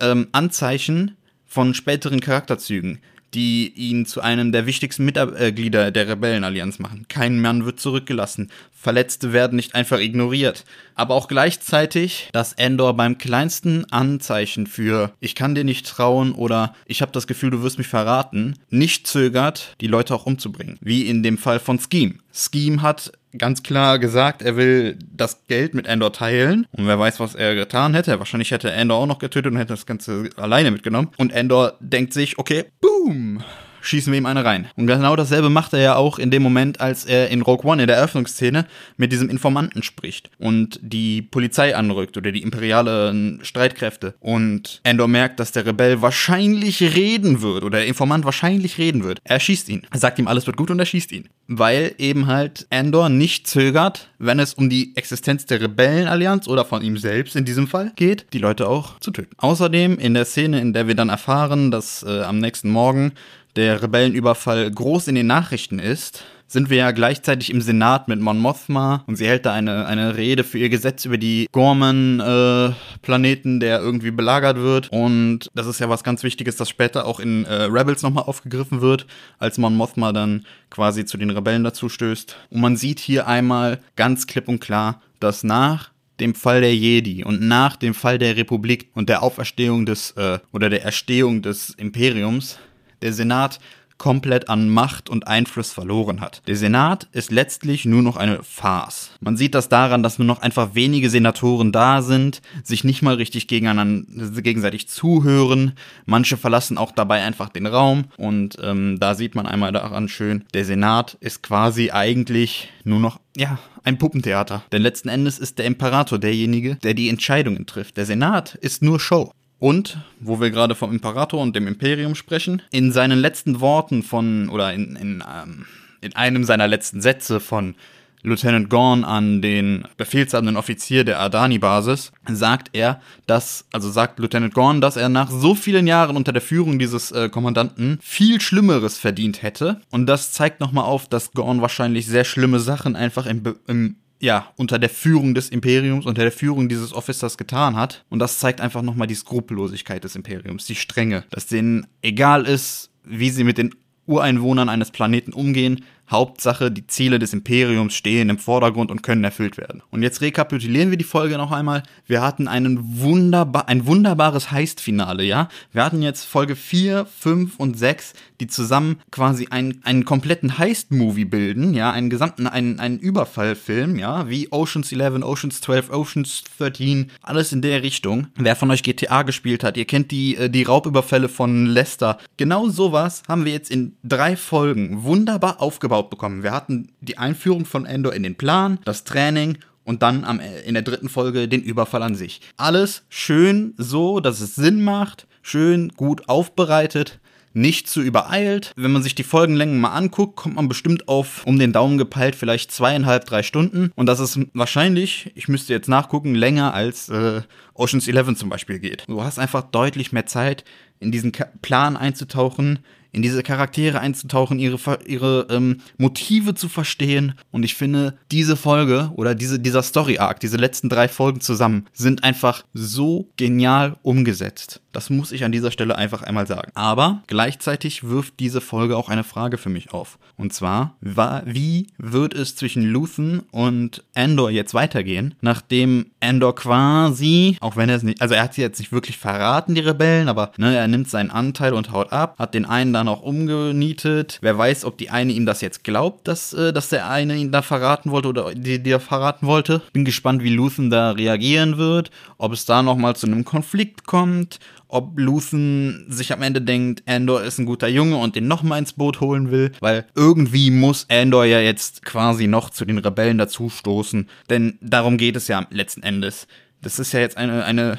ähm, 0.00 0.28
Anzeichen 0.32 1.16
von 1.50 1.74
späteren 1.74 2.20
Charakterzügen, 2.20 3.00
die 3.34 3.72
ihn 3.74 4.06
zu 4.06 4.20
einem 4.20 4.52
der 4.52 4.66
wichtigsten 4.66 5.04
Mitglieder 5.04 5.90
der 5.90 6.08
Rebellenallianz 6.08 6.78
machen. 6.78 7.06
Kein 7.08 7.40
Mann 7.40 7.64
wird 7.64 7.80
zurückgelassen. 7.80 8.50
Verletzte 8.72 9.32
werden 9.32 9.56
nicht 9.56 9.74
einfach 9.74 9.98
ignoriert. 9.98 10.64
Aber 10.94 11.16
auch 11.16 11.26
gleichzeitig, 11.26 12.28
dass 12.32 12.52
Endor 12.52 12.94
beim 12.94 13.18
kleinsten 13.18 13.84
Anzeichen 13.90 14.68
für 14.68 15.12
ich 15.18 15.34
kann 15.34 15.56
dir 15.56 15.64
nicht 15.64 15.86
trauen 15.86 16.32
oder 16.32 16.74
ich 16.86 17.02
habe 17.02 17.12
das 17.12 17.26
Gefühl, 17.26 17.50
du 17.50 17.62
wirst 17.62 17.78
mich 17.78 17.88
verraten, 17.88 18.54
nicht 18.70 19.08
zögert, 19.08 19.74
die 19.80 19.88
Leute 19.88 20.14
auch 20.14 20.26
umzubringen. 20.26 20.78
Wie 20.80 21.08
in 21.08 21.24
dem 21.24 21.36
Fall 21.36 21.58
von 21.58 21.80
Scheme. 21.80 22.14
Scheme 22.32 22.82
hat 22.82 23.12
ganz 23.36 23.62
klar 23.62 23.98
gesagt, 23.98 24.42
er 24.42 24.56
will 24.56 24.98
das 25.12 25.46
Geld 25.46 25.74
mit 25.74 25.86
Endor 25.86 26.12
teilen. 26.12 26.66
Und 26.72 26.86
wer 26.86 26.98
weiß, 26.98 27.20
was 27.20 27.34
er 27.34 27.54
getan 27.54 27.94
hätte. 27.94 28.18
Wahrscheinlich 28.18 28.50
hätte 28.50 28.70
Endor 28.70 28.98
auch 28.98 29.06
noch 29.06 29.18
getötet 29.18 29.52
und 29.52 29.58
hätte 29.58 29.72
das 29.74 29.86
Ganze 29.86 30.30
alleine 30.36 30.70
mitgenommen. 30.70 31.10
Und 31.16 31.32
Endor 31.32 31.74
denkt 31.80 32.12
sich, 32.12 32.38
okay, 32.38 32.64
boom, 32.80 33.42
schießen 33.82 34.12
wir 34.12 34.18
ihm 34.18 34.26
eine 34.26 34.44
rein. 34.44 34.68
Und 34.76 34.86
genau 34.86 35.16
dasselbe 35.16 35.50
macht 35.50 35.72
er 35.72 35.80
ja 35.80 35.96
auch 35.96 36.18
in 36.18 36.30
dem 36.30 36.42
Moment, 36.42 36.80
als 36.80 37.04
er 37.04 37.28
in 37.28 37.42
Rogue 37.42 37.70
One 37.70 37.82
in 37.82 37.88
der 37.88 37.96
Eröffnungsszene 37.96 38.66
mit 38.96 39.12
diesem 39.12 39.28
Informanten 39.28 39.82
spricht 39.82 40.30
und 40.38 40.78
die 40.82 41.22
Polizei 41.22 41.76
anrückt 41.76 42.16
oder 42.16 42.32
die 42.32 42.42
imperialen 42.42 43.40
Streitkräfte. 43.42 44.14
Und 44.20 44.80
Endor 44.84 45.08
merkt, 45.08 45.40
dass 45.40 45.52
der 45.52 45.66
Rebell 45.66 46.02
wahrscheinlich 46.02 46.82
reden 46.82 47.42
wird 47.42 47.64
oder 47.64 47.78
der 47.78 47.86
Informant 47.86 48.24
wahrscheinlich 48.24 48.78
reden 48.78 49.04
wird. 49.04 49.20
Er 49.24 49.40
schießt 49.40 49.68
ihn. 49.68 49.82
Er 49.90 49.98
sagt 49.98 50.18
ihm, 50.18 50.28
alles 50.28 50.46
wird 50.46 50.56
gut 50.56 50.70
und 50.70 50.78
er 50.78 50.86
schießt 50.86 51.12
ihn. 51.12 51.28
Weil 51.46 51.94
eben 51.98 52.26
halt 52.26 52.66
Endor 52.70 53.08
nicht 53.08 53.46
zögert, 53.46 54.08
wenn 54.18 54.38
es 54.38 54.54
um 54.54 54.70
die 54.70 54.96
Existenz 54.96 55.46
der 55.46 55.60
Rebellenallianz 55.60 56.46
oder 56.46 56.64
von 56.64 56.82
ihm 56.82 56.96
selbst 56.96 57.36
in 57.36 57.44
diesem 57.44 57.66
Fall 57.66 57.92
geht, 57.96 58.26
die 58.32 58.38
Leute 58.38 58.68
auch 58.68 58.98
zu 59.00 59.10
töten. 59.10 59.34
Außerdem 59.38 59.98
in 59.98 60.14
der 60.14 60.24
Szene, 60.24 60.60
in 60.60 60.72
der 60.72 60.86
wir 60.86 60.94
dann 60.94 61.08
erfahren, 61.08 61.70
dass 61.70 62.02
äh, 62.02 62.22
am 62.22 62.38
nächsten 62.38 62.70
Morgen 62.70 63.12
der 63.56 63.82
Rebellenüberfall 63.82 64.70
groß 64.70 65.08
in 65.08 65.14
den 65.14 65.26
Nachrichten 65.26 65.78
ist, 65.78 66.24
sind 66.50 66.68
wir 66.68 66.78
ja 66.78 66.90
gleichzeitig 66.90 67.50
im 67.50 67.60
Senat 67.60 68.08
mit 68.08 68.20
Mon 68.20 68.40
Mothma 68.40 69.04
und 69.06 69.14
sie 69.14 69.28
hält 69.28 69.46
da 69.46 69.52
eine, 69.52 69.86
eine 69.86 70.16
Rede 70.16 70.42
für 70.42 70.58
ihr 70.58 70.68
Gesetz 70.68 71.04
über 71.04 71.16
die 71.16 71.46
Gorman-Planeten, 71.52 73.56
äh, 73.56 73.60
der 73.60 73.78
irgendwie 73.78 74.10
belagert 74.10 74.56
wird. 74.56 74.90
Und 74.90 75.48
das 75.54 75.68
ist 75.68 75.78
ja 75.78 75.88
was 75.88 76.02
ganz 76.02 76.24
Wichtiges, 76.24 76.56
das 76.56 76.68
später 76.68 77.06
auch 77.06 77.20
in 77.20 77.44
äh, 77.44 77.62
Rebels 77.64 78.02
nochmal 78.02 78.24
aufgegriffen 78.24 78.80
wird, 78.80 79.06
als 79.38 79.58
Mon 79.58 79.76
Mothma 79.76 80.12
dann 80.12 80.44
quasi 80.70 81.04
zu 81.04 81.18
den 81.18 81.30
Rebellen 81.30 81.62
dazu 81.62 81.88
stößt. 81.88 82.36
Und 82.50 82.60
man 82.60 82.76
sieht 82.76 82.98
hier 82.98 83.28
einmal 83.28 83.78
ganz 83.94 84.26
klipp 84.26 84.48
und 84.48 84.58
klar, 84.58 85.00
dass 85.20 85.44
nach 85.44 85.90
dem 86.18 86.34
Fall 86.34 86.60
der 86.60 86.74
Jedi 86.74 87.24
und 87.24 87.40
nach 87.40 87.76
dem 87.76 87.94
Fall 87.94 88.18
der 88.18 88.36
Republik 88.36 88.90
und 88.94 89.08
der 89.08 89.22
Auferstehung 89.22 89.86
des 89.86 90.10
äh, 90.12 90.40
oder 90.52 90.68
der 90.68 90.82
Erstehung 90.82 91.42
des 91.42 91.70
Imperiums 91.70 92.58
der 93.02 93.12
Senat 93.12 93.58
komplett 94.00 94.48
an 94.48 94.70
Macht 94.70 95.10
und 95.10 95.28
Einfluss 95.28 95.72
verloren 95.72 96.22
hat. 96.22 96.40
Der 96.46 96.56
Senat 96.56 97.06
ist 97.12 97.30
letztlich 97.30 97.84
nur 97.84 98.00
noch 98.00 98.16
eine 98.16 98.42
Farce. 98.42 99.10
Man 99.20 99.36
sieht 99.36 99.54
das 99.54 99.68
daran, 99.68 100.02
dass 100.02 100.18
nur 100.18 100.26
noch 100.26 100.40
einfach 100.40 100.74
wenige 100.74 101.10
Senatoren 101.10 101.70
da 101.70 102.00
sind, 102.00 102.40
sich 102.64 102.82
nicht 102.82 103.02
mal 103.02 103.16
richtig 103.16 103.46
gegeneinander, 103.46 104.40
gegenseitig 104.40 104.88
zuhören. 104.88 105.74
Manche 106.06 106.38
verlassen 106.38 106.78
auch 106.78 106.92
dabei 106.92 107.22
einfach 107.22 107.50
den 107.50 107.66
Raum 107.66 108.04
und 108.16 108.56
ähm, 108.62 108.98
da 108.98 109.14
sieht 109.14 109.34
man 109.34 109.46
einmal 109.46 109.70
daran 109.70 110.08
schön, 110.08 110.44
der 110.54 110.64
Senat 110.64 111.18
ist 111.20 111.42
quasi 111.42 111.90
eigentlich 111.90 112.70
nur 112.84 113.00
noch, 113.00 113.20
ja, 113.36 113.58
ein 113.84 113.98
Puppentheater. 113.98 114.62
Denn 114.72 114.80
letzten 114.80 115.10
Endes 115.10 115.38
ist 115.38 115.58
der 115.58 115.66
Imperator 115.66 116.18
derjenige, 116.18 116.76
der 116.76 116.94
die 116.94 117.10
Entscheidungen 117.10 117.66
trifft. 117.66 117.98
Der 117.98 118.06
Senat 118.06 118.54
ist 118.54 118.82
nur 118.82 118.98
Show. 118.98 119.32
Und, 119.60 119.98
wo 120.18 120.40
wir 120.40 120.50
gerade 120.50 120.74
vom 120.74 120.90
Imperator 120.90 121.40
und 121.40 121.54
dem 121.54 121.68
Imperium 121.68 122.14
sprechen, 122.14 122.62
in 122.72 122.92
seinen 122.92 123.18
letzten 123.18 123.60
Worten 123.60 124.02
von, 124.02 124.48
oder 124.48 124.72
in, 124.72 124.96
in, 124.96 125.22
ähm, 125.22 125.66
in 126.00 126.16
einem 126.16 126.44
seiner 126.44 126.66
letzten 126.66 127.02
Sätze 127.02 127.40
von 127.40 127.74
Lieutenant 128.22 128.68
Gorn 128.68 129.04
an 129.04 129.40
den 129.40 129.84
befehlshabenden 129.96 130.56
Offizier 130.56 131.04
der 131.04 131.20
Adani-Basis, 131.20 132.12
sagt 132.28 132.70
er, 132.72 133.00
dass, 133.26 133.66
also 133.72 133.90
sagt 133.90 134.18
Lieutenant 134.18 134.54
Gorn, 134.54 134.80
dass 134.80 134.96
er 134.96 135.08
nach 135.08 135.30
so 135.30 135.54
vielen 135.54 135.86
Jahren 135.86 136.16
unter 136.16 136.32
der 136.32 136.42
Führung 136.42 136.78
dieses 136.78 137.12
äh, 137.12 137.28
Kommandanten 137.28 137.98
viel 138.02 138.40
Schlimmeres 138.40 138.98
verdient 138.98 139.42
hätte. 139.42 139.80
Und 139.90 140.06
das 140.06 140.32
zeigt 140.32 140.60
nochmal 140.60 140.84
auf, 140.84 141.08
dass 141.08 141.32
Gorn 141.32 141.60
wahrscheinlich 141.62 142.06
sehr 142.06 142.24
schlimme 142.24 142.60
Sachen 142.60 142.96
einfach 142.96 143.26
im, 143.26 143.42
im 143.66 143.96
ja, 144.20 144.52
unter 144.56 144.78
der 144.78 144.90
Führung 144.90 145.34
des 145.34 145.48
Imperiums, 145.48 146.06
unter 146.06 146.22
der 146.22 146.32
Führung 146.32 146.68
dieses 146.68 146.92
Officers 146.92 147.38
getan 147.38 147.76
hat. 147.76 148.04
Und 148.10 148.18
das 148.18 148.38
zeigt 148.38 148.60
einfach 148.60 148.82
nochmal 148.82 149.06
die 149.06 149.14
Skrupellosigkeit 149.14 150.04
des 150.04 150.14
Imperiums, 150.14 150.66
die 150.66 150.74
Strenge. 150.74 151.24
Dass 151.30 151.46
denen 151.46 151.86
egal 152.02 152.46
ist, 152.46 152.90
wie 153.04 153.30
sie 153.30 153.44
mit 153.44 153.58
den 153.58 153.74
Ureinwohnern 154.06 154.68
eines 154.68 154.90
Planeten 154.90 155.32
umgehen. 155.32 155.84
Hauptsache, 156.10 156.70
die 156.70 156.86
Ziele 156.86 157.18
des 157.18 157.32
Imperiums 157.32 157.94
stehen 157.94 158.28
im 158.28 158.38
Vordergrund 158.38 158.90
und 158.90 159.02
können 159.02 159.22
erfüllt 159.22 159.56
werden. 159.56 159.82
Und 159.90 160.02
jetzt 160.02 160.20
rekapitulieren 160.20 160.90
wir 160.90 160.98
die 160.98 161.04
Folge 161.04 161.36
noch 161.36 161.52
einmal. 161.52 161.82
Wir 162.06 162.22
hatten 162.22 162.48
einen 162.48 163.00
wunderbar, 163.00 163.68
ein 163.68 163.86
wunderbares 163.86 164.50
Heist-Finale, 164.50 165.22
ja. 165.22 165.48
Wir 165.72 165.84
hatten 165.84 166.02
jetzt 166.02 166.24
Folge 166.24 166.56
4, 166.56 167.06
5 167.06 167.56
und 167.56 167.78
6, 167.78 168.14
die 168.40 168.48
zusammen 168.48 169.00
quasi 169.10 169.48
einen, 169.50 169.80
einen 169.84 170.04
kompletten 170.04 170.58
Heist-Movie 170.58 171.26
bilden, 171.26 171.74
ja, 171.74 171.92
einen 171.92 172.10
gesamten, 172.10 172.46
einen, 172.46 172.80
einen 172.80 172.98
Überfallfilm, 172.98 173.98
ja, 173.98 174.28
wie 174.28 174.50
Oceans 174.50 174.90
11, 174.90 175.22
Oceans 175.22 175.60
12, 175.60 175.90
Oceans 175.90 176.44
13, 176.58 177.10
alles 177.22 177.52
in 177.52 177.62
der 177.62 177.82
Richtung. 177.82 178.26
Wer 178.36 178.56
von 178.56 178.70
euch 178.70 178.82
GTA 178.82 179.22
gespielt 179.22 179.62
hat, 179.62 179.76
ihr 179.76 179.84
kennt 179.84 180.10
die, 180.10 180.36
äh, 180.36 180.50
die 180.50 180.64
Raubüberfälle 180.64 181.28
von 181.28 181.66
Lester. 181.66 182.18
Genau 182.36 182.68
sowas 182.68 183.22
haben 183.28 183.44
wir 183.44 183.52
jetzt 183.52 183.70
in 183.70 183.96
drei 184.02 184.36
Folgen 184.36 185.04
wunderbar 185.04 185.60
aufgebaut 185.60 185.99
bekommen. 186.08 186.42
Wir 186.42 186.52
hatten 186.52 186.92
die 187.00 187.18
Einführung 187.18 187.66
von 187.66 187.84
Endor 187.84 188.14
in 188.14 188.22
den 188.22 188.36
Plan, 188.36 188.78
das 188.84 189.04
Training 189.04 189.58
und 189.84 190.02
dann 190.02 190.24
am, 190.24 190.40
in 190.64 190.74
der 190.74 190.82
dritten 190.82 191.08
Folge 191.08 191.48
den 191.48 191.62
Überfall 191.62 192.02
an 192.02 192.14
sich. 192.14 192.40
Alles 192.56 193.02
schön 193.10 193.74
so, 193.76 194.20
dass 194.20 194.40
es 194.40 194.54
Sinn 194.54 194.82
macht, 194.82 195.26
schön 195.42 195.90
gut 195.90 196.28
aufbereitet 196.28 197.20
nicht 197.52 197.88
zu 197.88 198.00
übereilt. 198.00 198.72
Wenn 198.76 198.92
man 198.92 199.02
sich 199.02 199.14
die 199.14 199.24
Folgenlängen 199.24 199.80
mal 199.80 199.92
anguckt, 199.92 200.36
kommt 200.36 200.56
man 200.56 200.68
bestimmt 200.68 201.08
auf 201.08 201.44
um 201.46 201.58
den 201.58 201.72
Daumen 201.72 201.98
gepeilt 201.98 202.36
vielleicht 202.36 202.70
zweieinhalb, 202.70 203.24
drei 203.24 203.42
Stunden. 203.42 203.90
Und 203.96 204.06
das 204.06 204.20
ist 204.20 204.38
wahrscheinlich, 204.54 205.32
ich 205.34 205.48
müsste 205.48 205.72
jetzt 205.72 205.88
nachgucken, 205.88 206.34
länger 206.34 206.74
als 206.74 207.08
äh, 207.08 207.42
Oceans 207.74 208.06
11 208.06 208.36
zum 208.36 208.48
Beispiel 208.48 208.78
geht. 208.78 209.04
Du 209.08 209.22
hast 209.22 209.38
einfach 209.38 209.62
deutlich 209.62 210.12
mehr 210.12 210.26
Zeit, 210.26 210.64
in 211.00 211.10
diesen 211.10 211.32
Plan 211.62 211.96
einzutauchen, 211.96 212.80
in 213.12 213.22
diese 213.22 213.42
Charaktere 213.42 214.00
einzutauchen, 214.00 214.58
ihre, 214.58 214.78
ihre 215.06 215.46
ähm, 215.50 215.78
Motive 215.98 216.54
zu 216.54 216.68
verstehen. 216.68 217.34
Und 217.50 217.64
ich 217.64 217.74
finde, 217.74 218.14
diese 218.30 218.56
Folge 218.56 219.10
oder 219.14 219.34
diese, 219.34 219.58
dieser 219.58 219.82
Story-Arc, 219.82 220.40
diese 220.40 220.56
letzten 220.56 220.88
drei 220.88 221.08
Folgen 221.08 221.40
zusammen, 221.40 221.86
sind 221.92 222.24
einfach 222.24 222.64
so 222.72 223.28
genial 223.36 223.96
umgesetzt. 224.02 224.80
Das 224.92 225.08
muss 225.08 225.30
ich 225.30 225.44
an 225.44 225.52
dieser 225.52 225.70
Stelle 225.70 225.96
einfach 225.96 226.22
einmal 226.22 226.46
sagen. 226.46 226.72
Aber 226.74 227.22
gleichzeitig 227.28 228.04
wirft 228.04 228.40
diese 228.40 228.60
Folge 228.60 228.96
auch 228.96 229.08
eine 229.08 229.24
Frage 229.24 229.56
für 229.56 229.68
mich 229.68 229.92
auf. 229.92 230.18
Und 230.36 230.52
zwar, 230.52 230.96
wie 231.00 231.88
wird 231.98 232.34
es 232.34 232.56
zwischen 232.56 232.82
Luthen 232.82 233.40
und 233.50 234.02
Andor 234.14 234.50
jetzt 234.50 234.74
weitergehen, 234.74 235.34
nachdem 235.40 236.06
Andor 236.20 236.54
quasi, 236.54 237.56
auch 237.60 237.76
wenn 237.76 237.88
er 237.88 237.96
es 237.96 238.02
nicht, 238.02 238.20
also 238.20 238.34
er 238.34 238.42
hat 238.42 238.54
sie 238.54 238.62
jetzt 238.62 238.78
nicht 238.78 238.90
wirklich 238.90 239.18
verraten, 239.18 239.74
die 239.74 239.80
Rebellen, 239.80 240.28
aber 240.28 240.52
ne, 240.56 240.76
er 240.76 240.88
nimmt 240.88 241.08
seinen 241.08 241.30
Anteil 241.30 241.72
und 241.72 241.92
haut 241.92 242.12
ab, 242.12 242.36
hat 242.38 242.54
den 242.54 242.64
einen 242.64 242.92
dann 243.00 243.08
auch 243.08 243.22
umgenietet. 243.22 244.38
Wer 244.42 244.56
weiß, 244.56 244.84
ob 244.84 244.98
die 244.98 245.10
eine 245.10 245.32
ihm 245.32 245.46
das 245.46 245.60
jetzt 245.60 245.84
glaubt, 245.84 246.28
dass, 246.28 246.52
äh, 246.52 246.72
dass 246.72 246.90
der 246.90 247.08
eine 247.08 247.36
ihn 247.36 247.50
da 247.50 247.62
verraten 247.62 248.10
wollte 248.10 248.28
oder 248.28 248.54
die, 248.54 248.82
die 248.82 248.90
er 248.90 249.00
verraten 249.00 249.46
wollte. 249.46 249.82
Bin 249.92 250.04
gespannt, 250.04 250.42
wie 250.42 250.54
Luthen 250.54 250.90
da 250.90 251.12
reagieren 251.12 251.78
wird, 251.78 252.10
ob 252.38 252.52
es 252.52 252.66
da 252.66 252.82
nochmal 252.82 253.16
zu 253.16 253.26
einem 253.26 253.44
Konflikt 253.44 254.06
kommt, 254.06 254.60
ob 254.88 255.18
Luthen 255.18 256.06
sich 256.08 256.32
am 256.32 256.42
Ende 256.42 256.60
denkt, 256.60 257.02
Andor 257.06 257.42
ist 257.42 257.58
ein 257.58 257.66
guter 257.66 257.88
Junge 257.88 258.16
und 258.16 258.36
den 258.36 258.48
nochmal 258.48 258.80
ins 258.80 258.92
Boot 258.92 259.20
holen 259.20 259.50
will, 259.50 259.72
weil 259.80 260.06
irgendwie 260.14 260.70
muss 260.70 261.06
Andor 261.08 261.44
ja 261.44 261.60
jetzt 261.60 262.04
quasi 262.04 262.46
noch 262.46 262.70
zu 262.70 262.84
den 262.84 262.98
Rebellen 262.98 263.38
dazustoßen, 263.38 264.28
denn 264.50 264.78
darum 264.80 265.16
geht 265.16 265.36
es 265.36 265.48
ja 265.48 265.66
letzten 265.70 266.02
Endes. 266.02 266.46
Das 266.82 266.98
ist 266.98 267.12
ja 267.12 267.20
jetzt 267.20 267.36
eine, 267.36 267.64
eine 267.64 267.98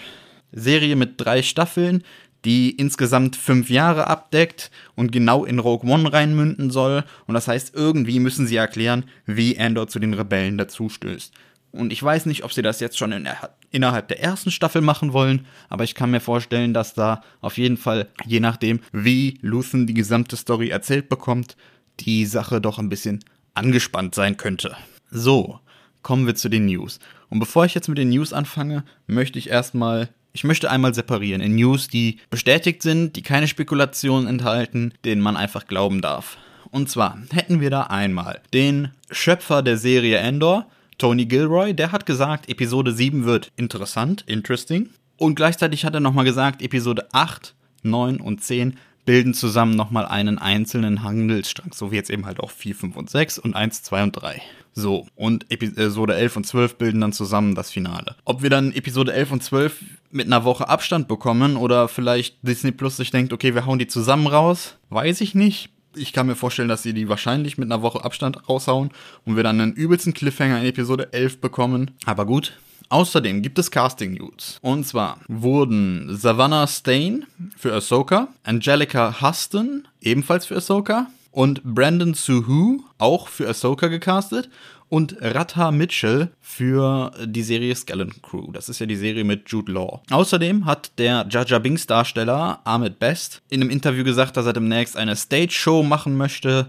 Serie 0.52 0.96
mit 0.96 1.14
drei 1.18 1.44
Staffeln, 1.44 2.04
die 2.46 2.72
insgesamt 2.72 3.36
fünf 3.36 3.70
Jahre 3.70 4.08
abdeckt 4.08 4.72
und 4.96 5.12
genau 5.12 5.46
in 5.46 5.60
Rogue 5.60 5.90
One 5.90 6.12
reinmünden 6.12 6.72
soll. 6.72 7.04
Und 7.28 7.36
das 7.36 7.48
heißt, 7.48 7.76
irgendwie 7.76 8.20
müssen 8.20 8.48
sie 8.48 8.56
erklären, 8.56 9.06
wie 9.26 9.60
Andor 9.60 9.88
zu 9.88 10.00
den 10.00 10.14
Rebellen 10.14 10.58
dazustößt. 10.58 11.34
Und 11.72 11.94
ich 11.94 12.04
weiß 12.04 12.26
nicht, 12.26 12.44
ob 12.44 12.52
sie 12.52 12.62
das 12.62 12.82
jetzt 12.82 12.98
schon 12.98 13.14
in, 13.14 13.28
innerhalb 13.70 14.10
der 14.10 14.22
ersten 14.22 14.52
Staffel 14.52 14.82
machen 14.82 15.14
wollen, 15.14 15.46
aber 15.70 15.86
ich 15.86 15.96
kann 15.96 16.12
mir 16.12 16.20
vorstellen, 16.20 16.74
dass 16.74 16.94
da 16.94 17.24
auf 17.40 17.58
jeden 17.58 17.78
Fall, 17.78 18.10
je 18.26 18.42
nachdem, 18.42 18.82
wie 18.92 19.38
Luthen 19.42 19.88
die 19.88 19.94
gesamte 19.94 20.36
Story 20.36 20.70
erzählt 20.70 21.08
bekommt, 21.08 21.56
die 22.02 22.26
Sache 22.26 22.60
doch 22.60 22.78
ein 22.78 22.90
bisschen 22.90 23.24
angespannt 23.54 24.16
sein 24.16 24.36
könnte. 24.36 24.76
So, 25.12 25.60
kommen 26.02 26.26
wir 26.26 26.36
zu 26.36 26.50
den 26.50 26.66
News. 26.66 27.00
Und 27.30 27.40
bevor 27.40 27.66
ich 27.66 27.74
jetzt 27.74 27.88
mit 27.88 27.98
den 27.98 28.10
News 28.10 28.34
anfange, 28.34 28.84
möchte 29.08 29.40
ich 29.40 29.50
erstmal 29.50 30.10
ich 30.34 30.44
möchte 30.44 30.72
einmal 30.72 30.94
separieren 30.94 31.42
in 31.42 31.56
News, 31.56 31.88
die 31.88 32.20
bestätigt 32.30 32.82
sind, 32.82 33.16
die 33.16 33.22
keine 33.22 33.48
Spekulationen 33.48 34.28
enthalten, 34.28 34.94
denen 35.04 35.22
man 35.22 35.38
einfach 35.38 35.68
glauben 35.68 36.02
darf. 36.02 36.38
Und 36.70 36.90
zwar 36.90 37.18
hätten 37.32 37.60
wir 37.60 37.70
da 37.70 37.84
einmal 37.84 38.42
den 38.54 38.90
Schöpfer 39.10 39.62
der 39.62 39.78
Serie 39.78 40.18
Endor, 40.18 40.68
Tony 40.98 41.26
Gilroy, 41.26 41.74
der 41.74 41.92
hat 41.92 42.06
gesagt, 42.06 42.48
Episode 42.48 42.94
7 42.94 43.26
wird 43.26 43.52
interessant, 43.58 44.24
interesting. 44.28 44.90
Und 45.18 45.36
gleichzeitig 45.36 45.84
hat 45.84 45.94
er 45.94 46.00
nochmal 46.00 46.26
gesagt, 46.26 46.62
Episode 46.62 47.08
8, 47.12 47.54
9 47.84 48.22
und 48.22 48.44
10 48.44 48.78
bilden 49.06 49.34
zusammen 49.34 49.76
nochmal 49.76 50.06
einen 50.06 50.38
einzelnen 50.38 51.04
Handelsstrang, 51.04 51.74
so 51.74 51.92
wie 51.92 51.96
jetzt 51.96 52.10
eben 52.10 52.26
halt 52.26 52.40
auch 52.40 52.52
4, 52.52 52.76
5 52.76 52.96
und 52.96 53.10
6 53.10 53.40
und 53.40 53.56
1, 53.56 53.84
2 53.84 54.04
und 54.04 54.12
3. 54.14 54.42
So, 54.74 55.06
und 55.16 55.52
Episode 55.52 56.16
11 56.16 56.38
und 56.38 56.44
12 56.46 56.76
bilden 56.76 57.02
dann 57.02 57.12
zusammen 57.12 57.56
das 57.56 57.72
Finale. 57.72 58.16
Ob 58.24 58.42
wir 58.42 58.50
dann 58.50 58.72
Episode 58.72 59.14
11 59.14 59.32
und 59.32 59.44
12 59.44 59.84
mit 60.12 60.28
einer 60.28 60.46
Woche 60.46 60.70
Abstand 60.70 61.08
bekommen 61.08 61.58
oder 61.58 61.88
vielleicht 61.88 62.38
Disney 62.42 62.72
Plus 62.72 62.98
sich 62.98 63.12
denkt, 63.12 63.34
okay, 63.34 63.54
wir 63.54 63.66
hauen 63.66 63.80
die 63.80 63.88
zusammen 63.88 64.28
raus, 64.28 64.78
weiß 64.90 65.22
ich 65.22 65.36
nicht 65.36 65.72
ich 65.96 66.14
kann 66.14 66.28
mir 66.28 66.36
vorstellen, 66.36 66.70
dass 66.70 66.84
sie 66.84 66.94
die 66.94 67.10
wahrscheinlich 67.10 67.58
mit 67.58 67.72
einer 67.72 67.82
Woche 67.82 68.04
Abstand 68.04 68.48
raushauen 68.48 68.92
und 69.26 69.36
wir 69.36 69.44
dann 69.44 69.60
einen 69.60 69.74
übelsten 69.74 70.14
Cliffhanger 70.14 70.60
in 70.60 70.66
Episode 70.66 71.12
11 71.14 71.42
bekommen. 71.42 71.92
Aber 72.06 72.26
gut. 72.26 72.54
Außerdem 72.92 73.42
gibt 73.42 73.58
es 73.58 73.72
Casting 73.72 74.16
News. 74.16 74.60
Und 74.62 74.86
zwar 74.86 75.20
wurden 75.30 76.14
Savannah 76.18 76.68
Stain 76.68 77.26
für 77.56 77.74
Ahsoka, 77.74 78.28
Angelica 78.44 79.22
Huston 79.22 79.88
ebenfalls 80.02 80.46
für 80.46 80.58
Ahsoka 80.58 81.08
und 81.32 81.64
Brandon 81.64 82.14
Suhu 82.14 82.84
auch 82.98 83.30
für 83.30 83.48
Ahsoka 83.48 83.88
gecastet 83.88 84.50
und 84.90 85.16
Ratha 85.22 85.72
Mitchell 85.72 86.32
für 86.42 87.14
die 87.24 87.44
Serie 87.44 87.74
Skeleton 87.74 88.22
Crew. 88.22 88.52
Das 88.52 88.68
ist 88.68 88.80
ja 88.80 88.86
die 88.86 88.98
Serie 88.98 89.24
mit 89.24 89.50
Jude 89.50 89.72
Law. 89.72 90.02
Außerdem 90.10 90.66
hat 90.66 90.92
der 90.98 91.26
Jaja 91.30 91.60
Binks 91.60 91.88
Darsteller 91.88 92.60
Ahmed 92.66 93.00
Best 93.00 93.42
in 93.50 93.62
einem 93.62 93.70
Interview 93.70 94.04
gesagt, 94.04 94.36
dass 94.36 94.46
er 94.46 94.52
demnächst 94.52 94.98
eine 94.98 95.16
Stage 95.16 95.54
Show 95.54 95.82
machen 95.82 96.18
möchte. 96.18 96.68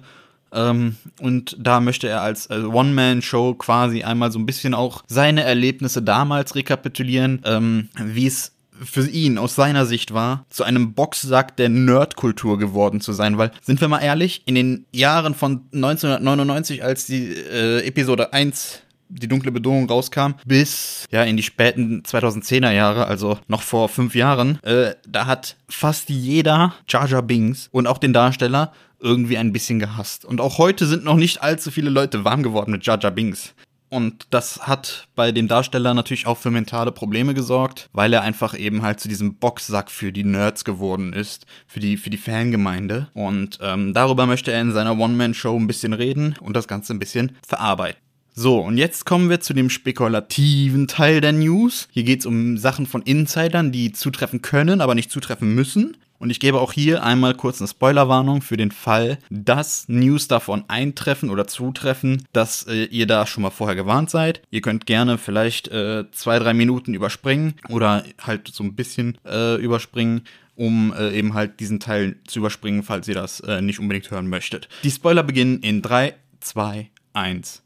Ähm, 0.52 0.97
und 1.21 1.56
da 1.59 1.80
möchte 1.80 2.09
er 2.09 2.23
als 2.23 2.47
äh, 2.47 2.59
One-Man-Show 2.59 3.54
quasi 3.54 4.02
einmal 4.02 4.30
so 4.30 4.38
ein 4.38 4.47
bisschen 4.47 4.75
auch 4.75 5.02
seine 5.06 5.42
Erlebnisse 5.42 6.02
damals 6.02 6.54
rekapitulieren, 6.54 7.42
ähm, 7.44 7.88
wie 7.99 8.26
es 8.26 8.52
für 8.85 9.09
ihn 9.09 9.38
aus 9.38 9.54
seiner 9.54 9.87
Sicht 9.87 10.12
war, 10.12 10.44
zu 10.50 10.64
einem 10.64 10.94
Boxsack 10.94 11.56
der 11.56 11.68
Nerdkultur 11.68 12.59
geworden 12.59 13.00
zu 13.00 13.12
sein. 13.12 13.38
Weil, 13.38 13.52
sind 13.62 13.80
wir 13.80 13.88
mal 13.88 14.00
ehrlich, 14.00 14.42
in 14.47 14.54
den 14.54 14.87
Jahren 14.92 15.35
von 15.35 15.62
1999, 15.73 16.82
als 16.82 17.06
die 17.06 17.32
äh, 17.32 17.87
Episode 17.87 18.32
1 18.32 18.82
die 19.14 19.28
dunkle 19.28 19.52
Bedrohung 19.52 19.88
rauskam, 19.88 20.32
bis 20.47 21.06
ja 21.11 21.23
in 21.23 21.37
die 21.37 21.42
späten 21.42 22.02
2010er 22.02 22.71
Jahre, 22.71 23.06
also 23.06 23.38
noch 23.47 23.62
vor 23.62 23.88
fünf 23.88 24.14
Jahren, 24.14 24.59
äh, 24.62 24.94
da 25.06 25.26
hat 25.26 25.56
fast 25.68 26.09
jeder 26.09 26.75
Jar 26.88 27.06
Jar 27.06 27.23
Binks 27.23 27.68
und 27.73 27.87
auch 27.87 27.99
den 27.99 28.14
Darsteller 28.14 28.73
irgendwie 29.02 29.37
ein 29.37 29.52
bisschen 29.52 29.78
gehasst. 29.78 30.25
Und 30.25 30.40
auch 30.40 30.59
heute 30.59 30.87
sind 30.87 31.04
noch 31.04 31.16
nicht 31.16 31.42
allzu 31.42 31.71
viele 31.71 31.90
Leute 31.90 32.25
warm 32.25 32.42
geworden 32.42 32.73
mit 32.73 32.87
Jar 32.87 32.99
Binks. 33.11 33.54
Und 33.92 34.28
das 34.30 34.66
hat 34.66 35.06
bei 35.14 35.32
dem 35.32 35.49
Darsteller 35.49 35.92
natürlich 35.92 36.26
auch 36.26 36.38
für 36.38 36.50
mentale 36.50 36.92
Probleme 36.92 37.35
gesorgt, 37.35 37.90
weil 37.92 38.11
er 38.14 38.23
einfach 38.23 38.59
eben 38.59 38.80
halt 38.80 39.00
zu 39.00 39.09
diesem 39.09 39.35
Boxsack 39.35 39.90
für 39.90 40.12
die 40.12 40.25
Nerds 40.25 40.64
geworden 40.64 41.12
ist, 41.12 41.44
für 41.66 41.78
die, 41.78 41.99
für 41.99 42.09
die 42.09 42.16
Fangemeinde. 42.16 43.09
Und 43.12 43.59
ähm, 43.61 43.92
darüber 43.92 44.25
möchte 44.25 44.50
er 44.50 44.62
in 44.62 44.73
seiner 44.73 44.99
One-Man-Show 44.99 45.54
ein 45.59 45.66
bisschen 45.66 45.92
reden 45.92 46.37
und 46.40 46.56
das 46.56 46.68
Ganze 46.68 46.94
ein 46.94 47.00
bisschen 47.00 47.37
verarbeiten. 47.47 48.00
So, 48.35 48.61
und 48.61 48.78
jetzt 48.78 49.04
kommen 49.04 49.28
wir 49.28 49.40
zu 49.40 49.52
dem 49.52 49.68
spekulativen 49.68 50.88
Teil 50.88 51.21
der 51.21 51.32
News. 51.32 51.87
Hier 51.92 52.04
geht 52.04 52.21
es 52.21 52.26
um 52.26 52.56
Sachen 52.56 52.87
von 52.87 53.02
Insidern, 53.02 53.73
die 53.73 53.92
zutreffen 53.92 54.40
können, 54.40 54.80
aber 54.80 54.94
nicht 54.94 55.11
zutreffen 55.11 55.54
müssen. 55.54 55.99
Und 56.23 56.31
ich 56.31 56.38
gebe 56.38 56.61
auch 56.61 56.73
hier 56.73 57.02
einmal 57.02 57.35
kurz 57.35 57.61
eine 57.61 57.67
Spoilerwarnung 57.67 58.43
für 58.43 58.57
den 58.57 58.71
Fall, 58.71 59.19
dass 59.29 59.88
News 59.88 60.29
davon 60.29 60.62
eintreffen 60.69 61.31
oder 61.31 61.49
zutreffen, 61.49 62.23
dass 62.33 62.62
äh, 62.69 62.85
ihr 62.85 63.09
da 63.09 63.26
schon 63.26 63.43
mal 63.43 63.50
vorher 63.50 63.75
gewarnt 63.75 64.09
seid. 64.09 64.41
Ihr 64.52 64.61
könnt 64.61 64.87
gerne 64.87 65.19
vielleicht 65.19 65.67
äh, 65.67 66.05
zwei, 66.12 66.38
drei 66.38 66.55
Minuten 66.55 66.95
überspringen 66.95 67.55
oder 67.69 68.05
halt 68.21 68.47
so 68.47 68.62
ein 68.62 68.76
bisschen 68.76 69.19
äh, 69.26 69.57
überspringen 69.57 70.23
um 70.55 70.93
äh, 70.97 71.11
eben 71.19 71.33
halt 71.33 71.59
diesen 71.61 71.81
Teil 71.81 72.17
zu 72.26 72.38
überspringen, 72.38 72.83
falls 72.83 73.09
ihr 73.09 73.14
das 73.14 73.41
äh, 73.41 73.62
nicht 73.62 73.81
unbedingt 73.81 74.11
hören 74.11 74.29
möchtet. 74.29 74.69
Die 74.85 74.91
Spoiler 74.91 75.23
beginnen 75.23 75.61
in 75.61 75.81
3, 75.81 76.14
2, 76.41 76.91
1. 77.14 77.62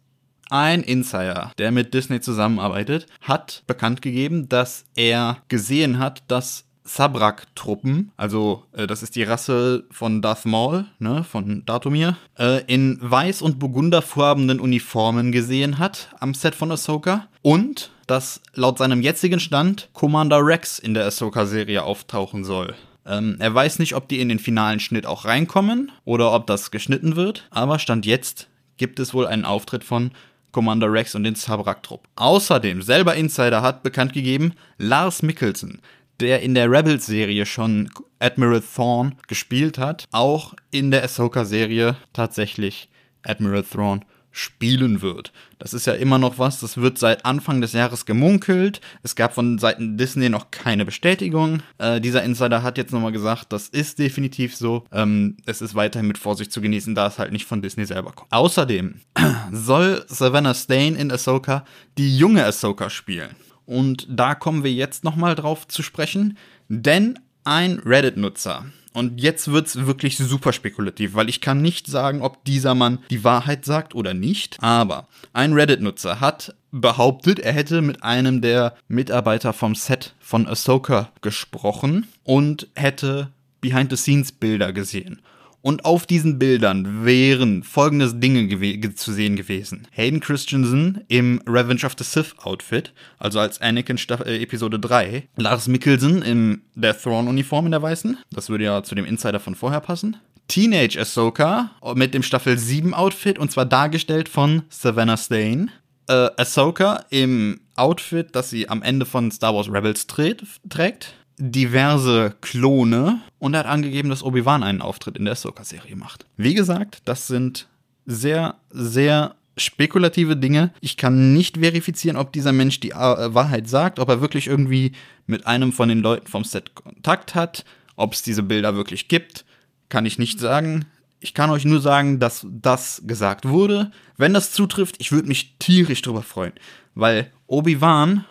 Ein 0.51 0.85
Insider, 0.85 1.51
der 1.59 1.73
mit 1.73 1.93
Disney 1.93 2.21
zusammenarbeitet, 2.21 3.09
hat 3.21 3.65
bekannt 3.67 4.03
gegeben, 4.03 4.49
dass 4.49 4.85
er 4.95 5.39
gesehen 5.49 5.99
hat, 5.99 6.23
dass 6.29 6.66
Sabrak-Truppen, 6.87 8.13
also 8.17 8.63
äh, 8.73 8.87
das 8.87 9.03
ist 9.03 9.17
die 9.17 9.25
Rasse 9.25 9.85
von 9.91 10.23
Darth 10.23 10.47
Maul, 10.47 10.87
ne, 10.99 11.25
von 11.25 11.65
Datumir, 11.67 12.17
äh, 12.39 12.65
in 12.67 13.01
weiß- 13.01 13.43
und 13.43 13.59
burgunderfarbenen 13.59 14.61
Uniformen 14.61 15.33
gesehen 15.33 15.79
hat 15.79 16.09
am 16.21 16.35
Set 16.35 16.55
von 16.55 16.71
Ahsoka 16.71 17.27
und 17.43 17.91
dass 18.07 18.41
laut 18.55 18.79
seinem 18.79 19.03
jetzigen 19.03 19.41
Stand 19.41 19.89
Commander 19.93 20.45
Rex 20.45 20.79
in 20.79 20.95
der 20.95 21.07
Ahsoka-Serie 21.07 21.83
auftauchen 21.83 22.45
soll. 22.45 22.75
Ähm, 23.05 23.37
er 23.39 23.55
weiß 23.55 23.79
nicht, 23.79 23.95
ob 23.95 24.09
die 24.09 24.21
in 24.21 24.29
den 24.29 24.39
finalen 24.39 24.81
Schnitt 24.81 25.07
auch 25.07 25.25
reinkommen 25.25 25.93
oder 26.05 26.33
ob 26.33 26.47
das 26.47 26.71
geschnitten 26.71 27.17
wird, 27.17 27.47
aber 27.51 27.79
Stand 27.79 28.07
jetzt 28.07 28.49
gibt 28.77 29.01
es 29.01 29.15
wohl 29.15 29.27
einen 29.27 29.45
Auftritt 29.45 29.85
von 29.85 30.11
Commander 30.53 30.91
Rex 30.91 31.15
und 31.15 31.25
den 31.25 31.35
Sabrak-Trupp. 31.35 32.09
Außerdem, 32.17 32.81
selber 32.81 33.15
Insider 33.15 33.61
hat 33.63 33.83
bekannt 33.83 34.13
gegeben, 34.13 34.55
Lars 34.79 35.23
Mikkelsen, 35.23 35.81
der 36.21 36.43
in 36.43 36.55
der 36.55 36.71
Rebels-Serie 36.71 37.47
schon 37.47 37.91
Admiral 38.19 38.63
Thrawn 38.63 39.17
gespielt 39.29 39.79
hat, 39.79 40.07
auch 40.13 40.55
in 40.71 40.91
der 40.91 41.05
Ahsoka-Serie 41.05 41.97
tatsächlich 42.13 42.89
Admiral 43.23 43.63
Thrawn 43.63 44.05
spielen 44.37 45.01
wird. 45.01 45.33
Das 45.59 45.73
ist 45.73 45.87
ja 45.87 45.95
immer 45.95 46.19
noch 46.19 46.39
was, 46.39 46.61
das 46.61 46.77
wird 46.77 46.99
seit 46.99 47.25
Anfang 47.25 47.63
des 47.63 47.73
Jahres 47.73 48.05
gemunkelt. 48.05 48.83
Es 49.03 49.17
gab 49.17 49.33
von 49.35 49.57
Seiten 49.59 49.97
Disney 49.97 50.29
noch 50.29 50.51
keine 50.51 50.85
Bestätigung. 50.85 51.63
Äh, 51.79 52.03
dieser 52.03 52.23
Insider 52.23 52.63
hat 52.63 52.77
jetzt 52.77 52.93
nochmal 52.93 53.13
gesagt, 53.13 53.53
das 53.53 53.69
ist 53.69 53.99
definitiv 53.99 54.55
so. 54.55 54.85
Ähm, 54.93 55.39
es 55.47 55.63
ist 55.63 55.75
weiterhin 55.75 56.07
mit 56.07 56.19
Vorsicht 56.19 56.53
zu 56.53 56.61
genießen, 56.61 56.95
da 56.95 57.07
es 57.07 57.19
halt 57.19 57.33
nicht 57.33 57.47
von 57.47 57.63
Disney 57.63 57.87
selber 57.87 58.13
kommt. 58.13 58.31
Außerdem 58.31 59.01
soll 59.53 60.05
Savannah 60.07 60.55
Stain 60.55 60.97
in 60.97 61.11
Ahsoka 61.11 61.65
die 61.97 62.19
junge 62.19 62.45
Ahsoka 62.45 62.91
spielen. 62.91 63.35
Und 63.67 64.07
da 64.09 64.35
kommen 64.35 64.65
wir 64.65 64.73
jetzt 64.73 65.05
nochmal 65.05 65.35
drauf 65.35 65.69
zu 65.69 65.83
sprechen, 65.83 66.39
denn 66.69 67.19
ein 67.45 67.81
Reddit-Nutzer 67.85 68.67
und 68.97 69.21
jetzt 69.21 69.49
wird's 69.49 69.77
wirklich 69.85 70.17
super 70.17 70.55
spekulativ, 70.55 71.13
weil 71.13 71.29
ich 71.29 71.43
kann 71.43 71.61
nicht 71.61 71.87
sagen, 71.87 72.23
ob 72.23 72.43
dieser 72.47 72.75
Mann 72.75 73.01
die 73.11 73.25
Wahrheit 73.25 73.67
sagt 73.67 73.95
oder 73.95 74.15
nicht. 74.15 74.57
Aber 74.63 75.07
ein 75.35 75.53
Reddit-Nutzer 75.53 76.19
hat 76.19 76.55
behauptet, 76.71 77.39
er 77.39 77.53
hätte 77.53 77.83
mit 77.83 78.03
einem 78.03 78.41
der 78.41 78.75
Mitarbeiter 78.89 79.53
vom 79.53 79.75
Set 79.75 80.15
von 80.19 80.47
Ahsoka 80.47 81.11
gesprochen 81.21 82.09
und 82.25 82.69
hätte 82.75 83.29
Behind-the-Scenes-Bilder 83.61 84.73
gesehen. 84.73 85.21
Und 85.67 85.85
auf 85.85 86.07
diesen 86.07 86.39
Bildern 86.39 87.05
wären 87.05 87.65
folgende 87.65 88.15
Dinge 88.15 88.95
zu 88.95 89.13
sehen 89.13 89.35
gewesen. 89.35 89.89
Hayden 89.91 90.21
Christensen 90.21 91.01
im 91.09 91.43
Revenge 91.45 91.85
of 91.85 91.97
the 91.99 92.05
Sith 92.05 92.37
Outfit, 92.45 92.93
also 93.19 93.41
als 93.41 93.61
Anakin 93.61 93.99
Staff 93.99 94.21
äh, 94.21 94.41
Episode 94.41 94.79
3. 94.79 95.27
Lars 95.35 95.67
Mikkelsen 95.67 96.23
in 96.23 96.63
der 96.77 96.97
Thrawn-Uniform 96.97 97.65
in 97.67 97.73
der 97.73 97.83
weißen. 97.83 98.17
Das 98.31 98.49
würde 98.49 98.63
ja 98.63 98.85
zu 98.85 98.95
dem 98.95 99.07
Insider 99.07 99.41
von 99.41 99.57
vorher 99.57 99.81
passen. 99.81 100.17
Teenage 100.47 101.01
Ahsoka 101.01 101.73
mit 101.97 102.15
dem 102.15 102.23
Staffel 102.23 102.57
7 102.57 102.95
Outfit 102.95 103.37
und 103.37 103.51
zwar 103.51 103.67
dargestellt 103.67 104.29
von 104.29 104.63
Savannah 104.69 105.17
Stain. 105.17 105.73
Äh, 106.07 106.29
Ahsoka 106.37 107.07
im 107.11 107.59
Outfit, 107.75 108.29
das 108.37 108.51
sie 108.51 108.69
am 108.69 108.85
Ende 108.85 109.05
von 109.05 109.33
Star 109.33 109.53
Wars 109.53 109.69
Rebels 109.69 110.07
trägt 110.07 111.17
diverse 111.39 112.35
Klone 112.41 113.21
und 113.39 113.55
er 113.55 113.61
hat 113.61 113.67
angegeben, 113.67 114.09
dass 114.09 114.23
Obi-Wan 114.23 114.63
einen 114.63 114.83
Auftritt 114.83 115.17
in 115.17 115.25
der 115.25 115.33
Ahsoka-Serie 115.33 115.97
macht. 115.97 116.27
Wie 116.37 116.55
gesagt, 116.55 117.03
das 117.05 117.27
sind 117.27 117.69
sehr, 118.07 118.57
sehr 118.71 119.35
spekulative 119.57 120.37
Dinge. 120.37 120.73
Ich 120.81 120.97
kann 120.97 121.33
nicht 121.33 121.59
verifizieren, 121.59 122.17
ob 122.17 122.33
dieser 122.33 122.53
Mensch 122.53 122.81
die 122.81 122.91
äh, 122.91 123.35
Wahrheit 123.35 123.69
sagt, 123.69 123.99
ob 123.99 124.09
er 124.09 124.21
wirklich 124.21 124.47
irgendwie 124.47 124.93
mit 125.27 125.47
einem 125.47 125.73
von 125.73 125.89
den 125.89 126.01
Leuten 126.01 126.27
vom 126.27 126.45
Set 126.45 126.75
Kontakt 126.75 127.35
hat, 127.35 127.65
ob 127.97 128.13
es 128.13 128.23
diese 128.23 128.43
Bilder 128.43 128.75
wirklich 128.75 129.09
gibt, 129.09 129.45
kann 129.89 130.07
ich 130.07 130.19
nicht 130.19 130.41
sagen. 130.41 130.85
Ich 131.21 131.33
kann 131.33 131.51
euch 131.51 131.65
nur 131.65 131.81
sagen, 131.81 132.21
dass 132.21 132.47
das 132.49 133.03
gesagt 133.07 133.49
wurde. 133.49 133.91
Wenn 134.19 134.35
das 134.35 134.53
zutrifft, 134.53 134.97
ich 134.99 135.13
würde 135.13 135.29
mich 135.29 135.57
tierisch 135.59 136.03
drüber 136.03 136.23
freuen, 136.23 136.53
weil 136.95 137.31
Obi-Wan 137.47 138.25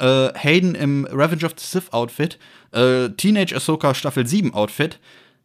äh, 0.00 0.32
Hayden 0.34 0.74
im 0.74 1.04
Revenge 1.04 1.44
of 1.44 1.54
the 1.56 1.64
Sith 1.64 1.92
Outfit, 1.92 2.38
äh, 2.72 3.10
Teenage 3.10 3.54
Ahsoka 3.54 3.94
Staffel 3.94 4.26
7 4.26 4.54
Outfit. 4.54 4.98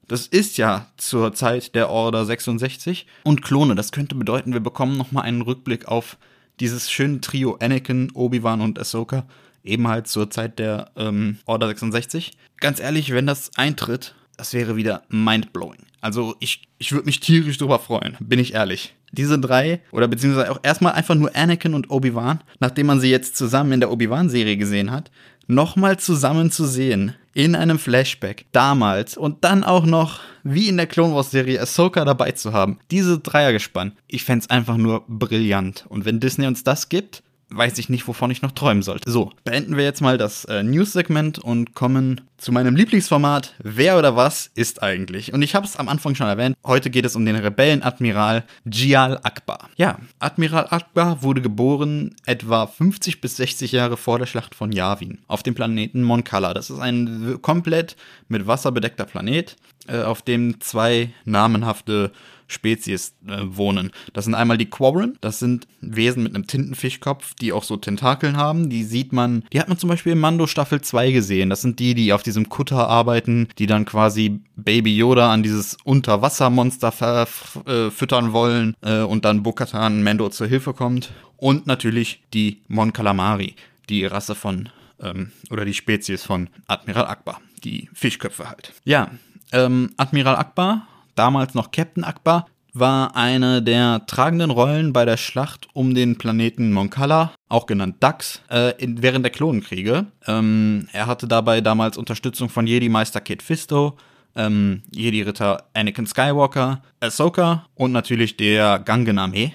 Das 0.07 0.27
ist 0.27 0.57
ja 0.57 0.88
zur 0.97 1.33
Zeit 1.33 1.75
der 1.75 1.89
Order 1.89 2.25
66 2.25 3.07
und 3.24 3.41
Klone. 3.41 3.75
Das 3.75 3.91
könnte 3.91 4.15
bedeuten, 4.15 4.53
wir 4.53 4.59
bekommen 4.59 4.98
nochmal 4.98 5.24
einen 5.24 5.41
Rückblick 5.41 5.87
auf 5.87 6.18
dieses 6.59 6.91
schöne 6.91 7.22
Trio 7.22 7.57
Anakin, 7.59 8.11
Obi-Wan 8.13 8.61
und 8.61 8.79
Ahsoka. 8.79 9.25
Eben 9.63 9.87
halt 9.87 10.07
zur 10.07 10.29
Zeit 10.29 10.59
der 10.59 10.91
ähm, 10.96 11.39
Order 11.46 11.68
66. 11.68 12.33
Ganz 12.59 12.79
ehrlich, 12.79 13.11
wenn 13.11 13.25
das 13.25 13.51
eintritt, 13.57 14.13
das 14.37 14.53
wäre 14.53 14.75
wieder 14.75 15.03
mindblowing. 15.09 15.85
Also 16.01 16.35
ich, 16.39 16.68
ich 16.77 16.91
würde 16.91 17.05
mich 17.05 17.20
tierisch 17.20 17.57
drüber 17.57 17.79
freuen, 17.79 18.15
bin 18.20 18.39
ich 18.39 18.53
ehrlich 18.53 18.94
diese 19.16 19.40
drei, 19.40 19.82
oder 19.92 20.08
beziehungsweise 20.08 20.51
auch 20.51 20.60
erstmal 20.64 20.94
einfach 20.94 21.16
nur 21.16 21.36
Anakin 21.36 21.74
und 21.74 21.90
Obi-Wan, 21.90 22.42
nachdem 22.60 22.88
man 22.88 23.00
sie 23.00 23.10
jetzt 23.10 23.36
zusammen 23.36 23.72
in 23.72 23.80
der 23.80 23.92
Obi-Wan-Serie 23.92 24.58
gesehen 24.58 24.92
hat, 24.92 25.10
nochmal 25.48 25.98
zusammen 25.98 26.51
zu 26.51 26.66
sehen. 26.66 27.16
In 27.34 27.54
einem 27.54 27.80
Flashback. 27.80 28.46
Damals. 28.54 29.18
Und 29.18 29.44
dann 29.44 29.66
auch 29.66 29.86
noch, 29.86 30.22
wie 30.44 30.70
in 30.70 30.78
der 30.78 30.88
Clone 30.88 31.14
Wars-Serie, 31.14 31.60
Ahsoka 31.60 32.06
dabei 32.06 32.32
zu 32.32 32.54
haben. 32.54 32.80
Diese 32.92 33.20
Dreiergespann. 33.20 33.92
Ich 34.08 34.24
fände 34.24 34.44
es 34.44 34.50
einfach 34.50 34.78
nur 34.78 35.04
brillant. 35.10 35.86
Und 35.90 36.06
wenn 36.06 36.22
Disney 36.22 36.48
uns 36.48 36.64
das 36.64 36.88
gibt, 36.88 37.24
weiß 37.50 37.77
ich 37.77 37.90
nicht, 37.90 38.08
wovon 38.08 38.31
ich 38.31 38.42
noch 38.42 38.51
träumen 38.51 38.84
sollte. 38.84 39.10
So, 39.10 39.31
beenden 39.44 39.77
wir 39.77 39.84
jetzt 39.84 40.01
mal 40.01 40.18
das 40.18 40.46
äh, 40.46 40.64
News-Segment 40.64 41.40
und 41.40 41.74
kommen 41.74 42.22
zu 42.38 42.51
meinem 42.51 42.75
Lieblingsformat. 42.75 43.53
Wer 43.60 43.98
oder 43.98 44.16
was 44.16 44.51
ist 44.55 44.84
eigentlich? 44.84 45.34
Und 45.34 45.42
ich 45.42 45.55
habe 45.55 45.66
es 45.66 45.77
am 45.77 45.88
Anfang 45.88 46.16
schon 46.16 46.27
erwähnt. 46.27 46.55
Heute 46.66 46.90
geht 46.90 47.05
es 47.05 47.16
um 47.16 47.25
den 47.25 47.36
Rebellenadmiral 47.36 48.44
Jial 48.66 49.20
Akbar. 49.24 49.70
Ja, 49.77 50.00
Admiral 50.20 50.68
Akbar 50.70 51.24
wurde 51.24 51.42
geboren 51.42 52.16
etwa 52.25 52.68
50 52.68 53.22
bis 53.22 53.38
60 53.38 53.72
Jahre 53.72 53.98
vor 53.98 54.20
der 54.20 54.25
Schlacht 54.25 54.55
von 54.55 54.72
Yavin 54.72 55.20
auf 55.27 55.44
dem 55.44 55.55
Planeten 55.55 56.03
Mon 56.03 56.24
Cala. 56.24 56.53
Das 56.53 56.70
ist 56.70 56.79
ein 56.79 57.40
komplett 57.42 57.96
mit 58.27 58.48
Wasser 58.48 58.72
bedeckter 58.72 59.05
Planet, 59.05 59.55
äh, 59.88 60.01
auf 60.01 60.22
dem 60.22 60.60
zwei 60.60 61.12
namenhafte 61.25 62.12
Spezies 62.48 63.16
äh, 63.27 63.38
wohnen. 63.44 63.92
Das 64.14 64.25
sind 64.25 64.36
einmal 64.36 64.58
die 64.58 64.70
Quarren, 64.70 65.18
das 65.22 65.40
sind 65.40 65.68
Wesen 65.81 66.24
mit 66.24 66.36
einem 66.36 66.48
Tintenfischkopf, 66.48 67.34
die 67.36 67.53
auch 67.53 67.64
so 67.64 67.77
Tentakeln 67.77 68.38
haben. 68.38 68.70
Die 68.70 68.84
sieht 68.84 69.14
man, 69.14 69.44
die 69.51 69.60
hat 69.60 69.68
man 69.68 69.77
zum 69.77 69.90
Beispiel 69.90 70.14
in 70.14 70.20
Mando 70.20 70.48
Staffel 70.48 70.81
2 70.81 71.12
gesehen. 71.12 71.50
Das 71.50 71.62
sind 71.62 71.79
die, 71.79 71.94
die 71.94 72.14
auf 72.14 72.24
diesem 72.24 72.50
Kutter 72.50 72.88
arbeiten, 72.88 73.48
die 73.58 73.68
dann 73.68 73.86
quasi 73.86 74.42
Baby 74.55 74.96
Yoda 74.96 75.31
an 75.31 75.44
dieses 75.44 75.77
Unterwassermonster 75.84 77.27
äh, 77.66 77.92
füttern 77.92 78.34
wollen 78.34 78.75
äh, 78.81 79.01
und 79.01 79.25
dann 79.25 79.44
Bokatan 79.44 80.03
Mando 80.03 80.29
zur 80.29 80.48
Hilfe 80.48 80.74
kommt. 80.74 81.12
Und 81.38 81.68
natürlich 81.68 82.24
die 82.34 82.62
Mon 82.68 82.94
Calamari, 82.94 83.55
die 83.90 84.05
Rasse 84.05 84.36
von 84.36 84.70
ähm, 85.01 85.31
oder 85.50 85.66
die 85.66 85.74
Spezies 85.74 86.24
von 86.24 86.50
Admiral 86.68 87.08
Akbar, 87.08 87.42
die 87.64 87.90
Fischköpfe 87.94 88.50
halt. 88.50 88.74
Ja, 88.84 89.12
ähm, 89.51 89.92
Admiral 89.98 90.36
Akbar 90.36 90.88
damals 91.16 91.54
noch 91.54 91.72
Captain 91.72 92.04
Akbar, 92.04 92.48
war 92.75 93.16
eine 93.16 93.64
der 93.64 94.06
tragenden 94.06 94.51
Rollen 94.51 94.92
bei 94.92 95.06
der 95.06 95.16
Schlacht 95.16 95.70
um 95.74 95.96
den 95.96 96.18
Planeten 96.18 96.74
Moncala, 96.74 97.32
auch 97.48 97.68
genannt 97.68 97.96
Dax, 98.01 98.42
äh, 98.51 98.74
in, 98.84 99.01
während 99.01 99.24
der 99.24 99.32
Klonenkriege. 99.32 100.08
Ähm, 100.28 100.90
er 100.92 101.08
hatte 101.08 101.28
dabei 101.28 101.62
damals 101.62 101.98
Unterstützung 101.98 102.50
von 102.50 102.68
Jedi-Meister 102.68 103.22
Kit 103.22 103.42
Fisto, 103.42 103.98
ähm, 104.36 104.84
Jedi-Ritter 104.92 105.64
Anakin 105.74 106.06
Skywalker, 106.06 106.82
Ahsoka 107.00 107.66
und 107.75 107.94
natürlich 107.94 108.36
der 108.36 108.80
Gangen-Armee, 108.80 109.54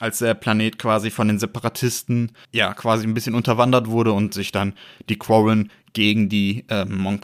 als 0.00 0.20
der 0.20 0.32
Planet 0.32 0.78
quasi 0.78 1.10
von 1.10 1.28
den 1.28 1.38
Separatisten 1.38 2.32
ja 2.52 2.72
quasi 2.72 3.06
ein 3.06 3.12
bisschen 3.12 3.34
unterwandert 3.34 3.88
wurde 3.88 4.12
und 4.12 4.32
sich 4.32 4.50
dann 4.50 4.72
die 5.10 5.18
Quarren 5.18 5.70
gegen 5.92 6.30
die 6.30 6.64
ähm, 6.70 6.96
Mon 6.96 7.20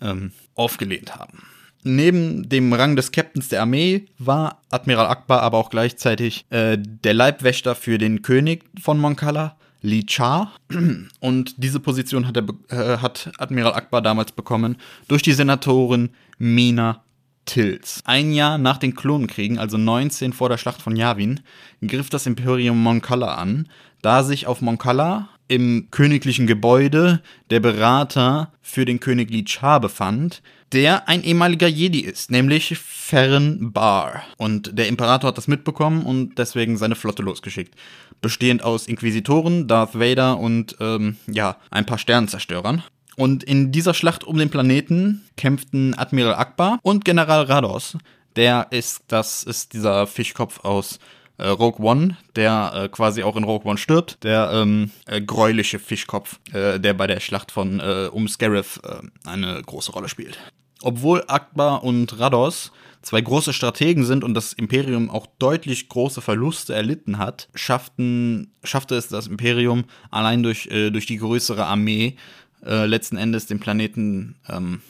ähm, 0.00 0.32
aufgelehnt 0.54 1.16
haben. 1.16 1.42
Neben 1.86 2.48
dem 2.48 2.72
Rang 2.72 2.96
des 2.96 3.12
Captains 3.12 3.48
der 3.48 3.60
Armee 3.60 4.06
war 4.18 4.62
Admiral 4.70 5.06
Akbar 5.06 5.42
aber 5.42 5.58
auch 5.58 5.68
gleichzeitig 5.68 6.46
äh, 6.48 6.78
der 6.78 7.12
Leibwächter 7.12 7.74
für 7.74 7.98
den 7.98 8.22
König 8.22 8.64
von 8.80 8.98
Moncala, 8.98 9.56
Li 9.82 10.06
Cha. 10.06 10.52
Und 11.20 11.62
diese 11.62 11.80
Position 11.80 12.26
hat, 12.26 12.38
er, 12.38 12.44
äh, 12.70 12.98
hat 12.98 13.30
Admiral 13.36 13.74
Akbar 13.74 14.00
damals 14.00 14.32
bekommen 14.32 14.76
durch 15.08 15.20
die 15.20 15.34
Senatorin 15.34 16.08
Mina 16.38 17.04
Tills. 17.44 18.00
Ein 18.06 18.32
Jahr 18.32 18.56
nach 18.56 18.78
den 18.78 18.94
Klonenkriegen, 18.94 19.58
also 19.58 19.76
19 19.76 20.32
vor 20.32 20.48
der 20.48 20.56
Schlacht 20.56 20.80
von 20.80 20.96
Yavin, 20.96 21.40
griff 21.86 22.08
das 22.08 22.24
Imperium 22.26 22.82
Moncala 22.82 23.34
an, 23.34 23.68
da 24.00 24.22
sich 24.22 24.46
auf 24.46 24.62
Moncala 24.62 25.28
im 25.48 25.88
königlichen 25.90 26.46
Gebäude 26.46 27.20
der 27.50 27.60
Berater 27.60 28.52
für 28.62 28.84
den 28.84 29.00
König 29.00 29.30
Li 29.30 29.44
Cha 29.44 29.78
befand, 29.78 30.42
der 30.72 31.08
ein 31.08 31.22
ehemaliger 31.22 31.68
Jedi 31.68 32.00
ist, 32.00 32.30
nämlich 32.30 32.76
Ferren 32.78 33.72
Bar. 33.72 34.24
Und 34.38 34.76
der 34.78 34.88
Imperator 34.88 35.28
hat 35.28 35.38
das 35.38 35.48
mitbekommen 35.48 36.04
und 36.04 36.38
deswegen 36.38 36.76
seine 36.76 36.96
Flotte 36.96 37.22
losgeschickt. 37.22 37.74
Bestehend 38.20 38.62
aus 38.62 38.88
Inquisitoren, 38.88 39.68
Darth 39.68 39.98
Vader 39.98 40.38
und 40.38 40.76
ähm, 40.80 41.16
ja, 41.26 41.56
ein 41.70 41.86
paar 41.86 41.98
Sternenzerstörern. 41.98 42.82
Und 43.16 43.44
in 43.44 43.70
dieser 43.70 43.94
Schlacht 43.94 44.24
um 44.24 44.38
den 44.38 44.50
Planeten 44.50 45.22
kämpften 45.36 45.96
Admiral 45.96 46.34
Akbar 46.34 46.80
und 46.82 47.04
General 47.04 47.44
Rados. 47.44 47.96
Der 48.34 48.66
ist, 48.70 49.04
das 49.06 49.44
ist 49.44 49.74
dieser 49.74 50.08
Fischkopf 50.08 50.64
aus 50.64 50.98
äh, 51.38 51.48
Rogue 51.48 51.84
One, 51.84 52.16
der 52.36 52.72
äh, 52.74 52.88
quasi 52.88 53.22
auch 53.22 53.36
in 53.36 53.44
Rogue 53.44 53.68
One 53.68 53.78
stirbt. 53.78 54.22
Der 54.22 54.50
ähm, 54.52 54.90
äh, 55.06 55.20
gräuliche 55.20 55.78
Fischkopf, 55.78 56.38
äh, 56.52 56.78
der 56.78 56.94
bei 56.94 57.06
der 57.06 57.20
Schlacht 57.20 57.50
von 57.50 57.80
äh, 57.80 58.08
um 58.10 58.28
Scarif 58.28 58.80
äh, 58.84 59.28
eine 59.28 59.60
große 59.62 59.92
Rolle 59.92 60.08
spielt. 60.08 60.38
Obwohl 60.82 61.24
Akbar 61.28 61.82
und 61.82 62.18
Rados 62.18 62.72
zwei 63.02 63.20
große 63.20 63.52
Strategen 63.52 64.04
sind 64.04 64.24
und 64.24 64.34
das 64.34 64.52
Imperium 64.52 65.10
auch 65.10 65.26
deutlich 65.38 65.88
große 65.88 66.20
Verluste 66.20 66.74
erlitten 66.74 67.18
hat, 67.18 67.48
schafften, 67.54 68.52
schaffte 68.62 68.94
es 68.94 69.08
das 69.08 69.26
Imperium 69.26 69.84
allein 70.10 70.42
durch, 70.42 70.68
durch 70.70 71.04
die 71.04 71.18
größere 71.18 71.66
Armee 71.66 72.16
letzten 72.62 73.18
Endes 73.18 73.44
den 73.44 73.60
Planeten 73.60 74.36
ähm, 74.48 74.80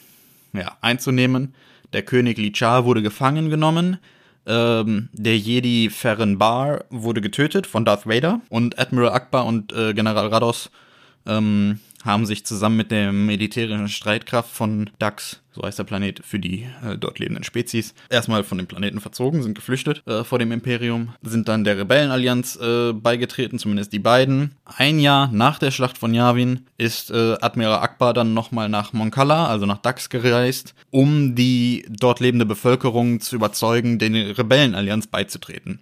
ja, 0.52 0.76
einzunehmen. 0.80 1.54
Der 1.92 2.02
König 2.02 2.38
Lichar 2.38 2.84
wurde 2.84 3.02
gefangen 3.02 3.50
genommen. 3.50 3.98
Ähm, 4.46 5.08
der 5.12 5.38
Jedi 5.38 5.88
Ferren 5.90 6.38
Bar 6.38 6.84
wurde 6.90 7.20
getötet 7.20 7.66
von 7.66 7.84
Darth 7.84 8.06
Vader 8.06 8.40
und 8.50 8.78
Admiral 8.78 9.12
Akbar 9.12 9.46
und 9.46 9.72
äh, 9.72 9.94
General 9.94 10.26
Rados. 10.26 10.70
Ähm, 11.26 11.80
haben 12.04 12.26
sich 12.26 12.44
zusammen 12.44 12.76
mit 12.76 12.90
der 12.90 13.12
militärischen 13.12 13.88
Streitkraft 13.88 14.50
von 14.50 14.90
Dax, 14.98 15.40
so 15.52 15.62
heißt 15.62 15.78
der 15.78 15.84
Planet 15.84 16.20
für 16.24 16.38
die 16.38 16.66
äh, 16.84 16.98
dort 16.98 17.18
lebenden 17.18 17.44
Spezies, 17.44 17.94
erstmal 18.10 18.44
von 18.44 18.58
dem 18.58 18.66
Planeten 18.66 19.00
verzogen, 19.00 19.42
sind 19.42 19.54
geflüchtet 19.54 20.06
äh, 20.06 20.22
vor 20.22 20.38
dem 20.38 20.52
Imperium, 20.52 21.14
sind 21.22 21.48
dann 21.48 21.64
der 21.64 21.78
Rebellenallianz 21.78 22.56
äh, 22.56 22.92
beigetreten, 22.92 23.58
zumindest 23.58 23.92
die 23.92 23.98
beiden. 23.98 24.54
Ein 24.64 24.98
Jahr 24.98 25.30
nach 25.32 25.58
der 25.58 25.70
Schlacht 25.70 25.96
von 25.96 26.12
Yavin 26.12 26.66
ist 26.76 27.10
äh, 27.10 27.36
Admiral 27.40 27.80
Akbar 27.80 28.12
dann 28.12 28.34
nochmal 28.34 28.68
nach 28.68 28.92
Moncala, 28.92 29.46
also 29.46 29.64
nach 29.64 29.78
Dax 29.78 30.10
gereist, 30.10 30.74
um 30.90 31.34
die 31.34 31.86
dort 31.88 32.20
lebende 32.20 32.46
Bevölkerung 32.46 33.20
zu 33.20 33.36
überzeugen, 33.36 33.98
den 33.98 34.14
Rebellenallianz 34.14 35.06
beizutreten. 35.06 35.80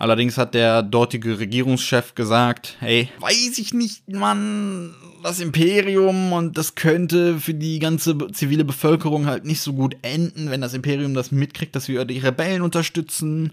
Allerdings 0.00 0.38
hat 0.38 0.54
der 0.54 0.82
dortige 0.82 1.38
Regierungschef 1.38 2.14
gesagt, 2.14 2.78
hey, 2.80 3.10
weiß 3.18 3.58
ich 3.58 3.74
nicht, 3.74 4.08
Mann, 4.08 4.94
das 5.22 5.40
Imperium 5.40 6.32
und 6.32 6.56
das 6.56 6.74
könnte 6.74 7.38
für 7.38 7.52
die 7.52 7.78
ganze 7.80 8.16
zivile 8.32 8.64
Bevölkerung 8.64 9.26
halt 9.26 9.44
nicht 9.44 9.60
so 9.60 9.74
gut 9.74 9.98
enden, 10.00 10.50
wenn 10.50 10.62
das 10.62 10.72
Imperium 10.72 11.12
das 11.12 11.32
mitkriegt, 11.32 11.76
dass 11.76 11.88
wir 11.88 12.06
die 12.06 12.16
Rebellen 12.16 12.62
unterstützen 12.62 13.52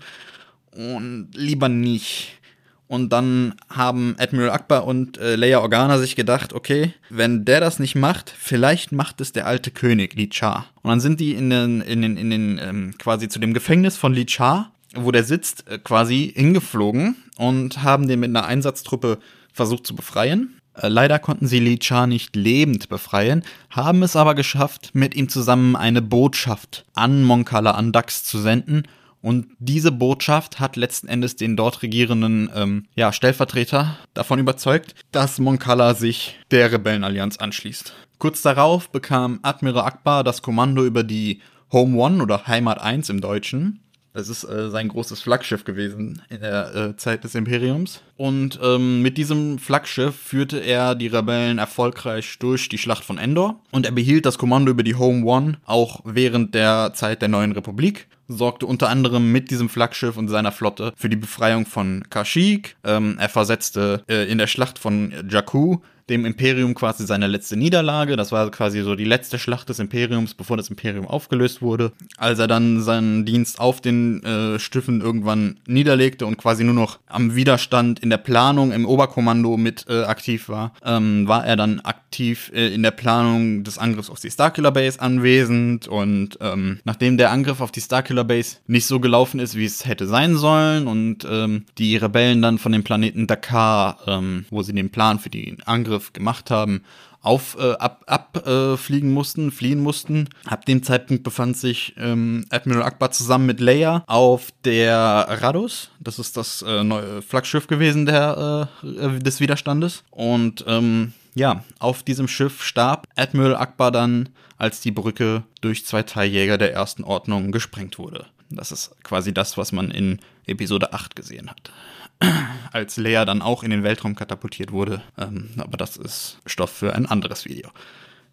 und 0.72 1.32
lieber 1.34 1.68
nicht. 1.68 2.40
Und 2.88 3.12
dann 3.12 3.56
haben 3.70 4.16
Admiral 4.18 4.52
Akbar 4.52 4.86
und 4.86 5.18
äh, 5.18 5.36
Leia 5.36 5.60
Organa 5.60 5.98
sich 5.98 6.16
gedacht, 6.16 6.54
okay, 6.54 6.94
wenn 7.10 7.44
der 7.44 7.60
das 7.60 7.78
nicht 7.80 7.96
macht, 7.96 8.34
vielleicht 8.40 8.94
macht 8.94 9.20
es 9.20 9.34
der 9.34 9.48
alte 9.48 9.72
König, 9.72 10.14
Li 10.14 10.30
Cha. 10.30 10.68
Und 10.82 10.92
dann 10.92 11.02
sind 11.02 11.20
die 11.20 11.34
in 11.34 11.50
den, 11.50 11.82
in 11.82 12.02
den, 12.02 12.16
in 12.16 12.30
den 12.30 12.58
ähm, 12.64 12.94
quasi 12.98 13.28
zu 13.28 13.40
dem 13.40 13.54
Gefängnis 13.54 13.98
von 13.98 14.14
Li 14.14 14.26
Cha 14.26 14.72
wo 14.96 15.12
der 15.12 15.24
sitzt, 15.24 15.68
äh, 15.68 15.78
quasi 15.78 16.34
hingeflogen 16.36 17.16
und 17.38 17.84
haben 17.84 18.08
den 18.08 18.20
mit 18.20 18.30
einer 18.30 18.46
Einsatztruppe 18.46 19.20
versucht 19.54 19.86
zu 19.86 19.96
befreien. 19.96 20.60
Äh, 20.74 20.88
leider 20.88 21.20
konnten 21.20 21.48
sie 21.48 21.60
Li 21.60 21.80
Cha 21.80 22.08
nicht 22.08 22.36
lebend 22.36 22.90
befreien, 22.90 23.44
haben 23.70 24.04
es 24.04 24.16
aber 24.16 24.36
geschafft, 24.36 24.92
mit 24.94 25.16
ihm 25.16 25.30
zusammen 25.30 25.76
eine 25.76 26.02
Botschaft 26.02 26.86
an 26.94 27.24
Moncala, 27.24 27.72
an 27.72 27.92
Dax 27.92 28.24
zu 28.24 28.40
senden. 28.40 28.84
Und 29.22 29.48
diese 29.60 29.92
Botschaft 29.92 30.60
hat 30.60 30.76
letzten 30.76 31.08
Endes 31.08 31.36
den 31.36 31.58
dort 31.58 31.82
regierenden 31.82 32.50
ähm, 32.56 32.86
ja, 32.96 33.12
Stellvertreter 33.12 33.98
davon 34.14 34.40
überzeugt, 34.40 34.94
dass 35.12 35.40
Moncala 35.40 35.96
sich 35.96 36.38
der 36.52 36.72
Rebellenallianz 36.72 37.38
anschließt. 37.38 37.94
Kurz 38.20 38.42
darauf 38.42 38.90
bekam 38.90 39.40
Admiral 39.42 39.86
Akbar 39.86 40.24
das 40.24 40.42
Kommando 40.42 40.86
über 40.86 41.04
die 41.04 41.42
Home 41.72 41.98
One 41.98 42.24
oder 42.24 42.48
Heimat 42.48 42.80
1 42.80 43.10
im 43.10 43.20
Deutschen 43.20 43.82
es 44.18 44.30
ist 44.30 44.44
äh, 44.44 44.70
sein 44.70 44.88
großes 44.88 45.22
Flaggschiff 45.22 45.64
gewesen 45.64 46.22
in 46.30 46.42
der 46.42 46.76
äh, 46.76 46.98
Zeit 46.98 47.24
des 47.24 47.36
Imperiums. 47.36 48.02
Und 48.18 48.60
ähm, 48.64 49.02
mit 49.02 49.18
diesem 49.18 49.60
Flaggschiff 49.60 50.16
führte 50.16 50.58
er 50.58 50.96
die 50.96 51.08
Rebellen 51.08 51.60
erfolgreich 51.60 52.40
durch 52.40 52.68
die 52.68 52.80
Schlacht 52.80 53.04
von 53.04 53.18
Endor. 53.18 53.62
Und 53.72 53.86
er 53.86 53.92
behielt 53.92 54.26
das 54.26 54.38
Kommando 54.38 54.72
über 54.72 54.84
die 54.84 54.96
Home 54.96 55.26
One 55.26 55.58
auch 55.66 56.02
während 56.04 56.56
der 56.56 56.94
Zeit 56.94 57.22
der 57.22 57.30
neuen 57.30 57.52
Republik 57.52 58.08
sorgte 58.28 58.66
unter 58.66 58.90
anderem 58.90 59.32
mit 59.32 59.52
diesem 59.52 59.70
Flaggschiff 59.70 60.18
und 60.18 60.28
seiner 60.28 60.52
Flotte 60.52 60.94
für 60.96 61.10
die 61.10 61.16
Befreiung 61.16 61.66
von 61.66 62.04
Kashyyyk. 62.10 62.76
Ähm, 62.84 63.18
er 63.20 63.30
versetzte 63.30 64.04
äh, 64.08 64.30
in 64.30 64.38
der 64.38 64.48
Schlacht 64.48 64.80
von 64.80 65.14
Jakku 65.30 65.80
dem 66.10 66.26
Imperium 66.26 66.74
quasi 66.74 67.06
seine 67.06 67.28
letzte 67.28 67.58
Niederlage. 67.58 68.16
Das 68.16 68.32
war 68.32 68.50
quasi 68.52 68.82
so 68.82 68.96
die 68.96 69.04
letzte 69.04 69.40
Schlacht 69.40 69.70
des 69.70 69.80
Imperiums, 69.80 70.34
bevor 70.34 70.58
das 70.58 70.70
Imperium 70.70 71.06
aufgelöst 71.06 71.62
wurde. 71.62 71.92
Als 72.18 72.40
er 72.40 72.48
dann 72.48 72.82
seinen 72.82 73.26
Dienst 73.26 73.60
auf 73.60 73.82
den 73.82 74.24
äh, 74.24 74.60
Schiffen 74.60 75.02
irgendwann 75.02 75.60
niederlegte 75.68 76.26
und 76.26 76.38
quasi 76.38 76.64
nur 76.64 76.74
noch 76.74 77.00
am 77.08 77.36
Widerstand 77.36 78.00
in 78.00 78.10
der 78.10 78.18
Planung, 78.18 78.72
im 78.72 78.86
Oberkommando 78.86 79.58
mit 79.58 79.86
äh, 79.90 80.04
aktiv 80.04 80.50
war, 80.50 80.74
ähm, 80.84 81.28
war 81.28 81.46
er 81.46 81.56
dann 81.56 81.82
aktiv 81.82 82.52
äh, 82.54 82.74
in 82.74 82.84
der 82.84 82.92
Planung 82.92 83.64
des 83.64 83.78
Angriffs 83.78 84.10
auf 84.10 84.20
die 84.20 84.32
Starkiller 84.32 84.72
Base 84.72 85.02
anwesend. 85.02 85.88
Und 85.88 86.38
ähm, 86.42 86.80
nachdem 86.86 87.18
der 87.18 87.32
Angriff 87.32 87.60
auf 87.60 87.72
die 87.72 87.82
Starkiller 87.82 88.17
Base 88.24 88.58
nicht 88.68 88.86
so 88.86 89.00
gelaufen 89.00 89.40
ist, 89.40 89.56
wie 89.56 89.66
es 89.66 89.86
hätte 89.86 90.08
sein 90.08 90.36
sollen, 90.36 90.88
und 90.88 91.26
ähm, 91.30 91.66
die 91.78 91.98
Rebellen 91.98 92.42
dann 92.42 92.58
von 92.58 92.72
dem 92.72 92.84
Planeten 92.84 93.28
Dakar, 93.28 94.00
ähm, 94.08 94.46
wo 94.50 94.64
sie 94.64 94.74
den 94.74 94.90
Plan 94.90 95.20
für 95.20 95.30
den 95.30 95.62
Angriff 95.64 96.14
gemacht 96.14 96.52
haben, 96.52 96.84
auf 97.22 97.58
äh, 97.60 97.74
abfliegen 97.74 98.06
ab, 98.08 98.44
äh, 98.48 99.14
mussten, 99.14 99.52
fliehen 99.52 99.80
mussten. 99.80 100.30
Ab 100.46 100.66
dem 100.66 100.84
Zeitpunkt 100.84 101.24
befand 101.24 101.58
sich 101.58 101.94
ähm, 101.98 102.46
Admiral 102.50 102.84
Akbar 102.84 103.12
zusammen 103.12 103.46
mit 103.46 103.60
Leia 103.60 104.04
auf 104.08 104.50
der 104.64 105.28
Rados. 105.42 105.92
Das 106.00 106.20
ist 106.20 106.38
das 106.38 106.62
äh, 106.62 106.84
neue 106.84 107.22
Flaggschiff 107.22 107.68
gewesen 107.68 108.06
der, 108.06 108.70
äh, 108.84 109.20
des 109.20 109.40
Widerstandes. 109.40 110.04
Und 110.10 110.64
ähm, 110.68 111.14
ja, 111.38 111.64
auf 111.80 112.04
diesem 112.04 112.28
Schiff 112.28 112.64
starb 112.64 113.08
Admiral 113.16 113.56
Akbar 113.56 113.92
dann, 113.92 114.30
als 114.58 114.82
die 114.82 114.92
Brücke 114.92 115.44
durch 115.62 115.86
zwei 115.86 116.04
Teiljäger 116.04 116.58
der 116.58 116.74
ersten 116.74 117.04
Ordnung 117.04 117.52
gesprengt 117.52 118.00
wurde. 118.00 118.26
Das 118.50 118.72
ist 118.72 118.96
quasi 119.04 119.34
das, 119.34 119.58
was 119.58 119.72
man 119.72 119.92
in 119.92 120.20
Episode 120.46 120.94
8 120.94 121.16
gesehen 121.16 121.50
hat 121.50 121.72
als 122.72 122.98
Leia 122.98 123.26
dann 123.26 123.42
auch 123.42 123.64
in 123.64 123.72
den 123.72 123.84
Weltraum 123.84 124.16
katapultiert 124.16 124.72
wurde. 124.72 125.02
Ähm, 125.18 125.52
aber 125.58 125.78
das 125.78 125.98
ist 125.98 126.40
Stoff 126.46 126.72
für 126.72 126.96
ein 126.96 127.06
anderes 127.06 127.46
Video. 127.46 127.70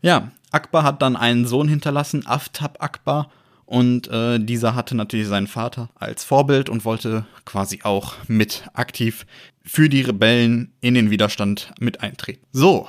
Ja, 0.03 0.31
Akbar 0.51 0.83
hat 0.85 1.03
dann 1.03 1.17
einen 1.17 1.47
Sohn 1.47 1.69
hinterlassen, 1.69 2.27
Aftab 2.27 2.83
Akbar. 2.83 3.31
Und 3.67 4.09
äh, 4.09 4.39
dieser 4.39 4.75
hatte 4.75 4.95
natürlich 4.95 5.27
seinen 5.27 5.47
Vater 5.47 5.89
als 5.95 6.23
Vorbild 6.23 6.69
und 6.69 6.85
wollte 6.85 7.25
quasi 7.47 7.81
auch 7.83 8.15
mit 8.29 8.65
aktiv 8.75 9.25
für 9.65 9.89
die 9.89 10.03
Rebellen 10.03 10.73
in 10.81 10.95
den 10.95 11.11
Widerstand 11.11 11.73
mit 11.81 12.01
eintreten. 12.03 12.47
So, 12.53 12.89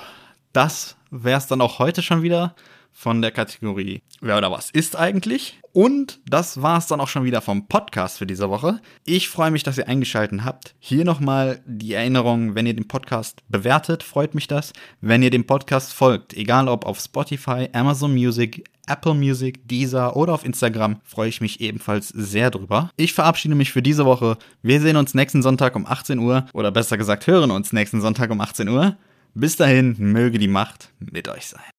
das 0.54 0.98
wäre 1.10 1.38
es 1.38 1.48
dann 1.48 1.62
auch 1.62 1.80
heute 1.80 2.02
schon 2.02 2.22
wieder 2.22 2.56
von 2.96 3.22
der 3.22 3.32
Kategorie 3.32 4.02
Wer 4.22 4.38
oder 4.38 4.50
was 4.50 4.72
ist 4.72 4.96
eigentlich? 4.96 5.60
Und 5.74 6.22
das 6.26 6.62
war 6.62 6.78
es 6.78 6.88
dann 6.88 7.02
auch 7.02 7.10
schon 7.10 7.26
wieder 7.26 7.42
vom 7.42 7.68
Podcast 7.68 8.18
für 8.18 8.26
diese 8.26 8.50
Woche. 8.50 8.80
Ich 9.06 9.28
freue 9.28 9.52
mich, 9.52 9.62
dass 9.62 9.78
ihr 9.78 9.90
eingeschaltet 9.90 10.46
habt. 10.46 10.74
Hier 10.80 11.04
nochmal 11.04 11.60
die 11.66 11.94
Erinnerung, 11.94 12.56
wenn 12.56 12.66
ihr 12.66 12.74
den 12.74 12.88
Podcast 12.88 13.44
bewertet, 13.50 14.02
freut 14.02 14.34
mich 14.34 14.48
das. 14.48 14.72
Wenn 15.02 15.22
ihr 15.22 15.30
dem 15.30 15.46
Podcast 15.46 15.94
folgt, 15.94 16.34
egal 16.34 16.70
ob 16.70 16.86
auf 16.86 17.00
Spotify, 17.00 17.68
Amazon 17.74 18.14
Music, 18.14 18.64
Apple 18.88 19.14
Music, 19.14 19.68
Deezer 19.68 20.16
oder 20.16 20.34
auf 20.34 20.46
Instagram, 20.46 21.02
freue 21.04 21.30
ich 21.30 21.42
mich 21.42 21.60
ebenfalls 21.60 22.08
sehr 22.10 22.50
drüber. 22.50 22.90
Ich 22.96 23.14
verabschiede 23.14 23.56
mich 23.56 23.72
für 23.72 23.82
diese 23.82 24.06
Woche. 24.06 24.38
Wir 24.62 24.80
sehen 24.80 24.96
uns 24.96 25.14
nächsten 25.14 25.44
Sonntag 25.44 25.76
um 25.76 25.86
18 25.86 26.20
Uhr 26.20 26.46
oder 26.54 26.72
besser 26.72 26.98
gesagt 26.98 27.28
hören 27.28 27.52
uns 27.52 27.74
nächsten 27.74 28.00
Sonntag 28.00 28.32
um 28.32 28.40
18 28.40 28.70
Uhr. 28.70 28.96
Bis 29.34 29.58
dahin 29.58 29.96
möge 30.00 30.40
die 30.40 30.48
Macht 30.48 30.94
mit 31.00 31.28
euch 31.28 31.48
sein. 31.48 31.75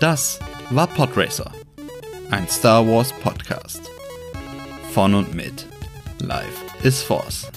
Das 0.00 0.40
war 0.70 0.86
Podracer, 0.86 1.52
ein 2.30 2.48
Star 2.48 2.86
Wars 2.86 3.12
Podcast. 3.22 3.82
Von 4.94 5.14
und 5.14 5.34
mit 5.34 5.66
Life 6.20 6.64
is 6.82 7.02
Force. 7.02 7.50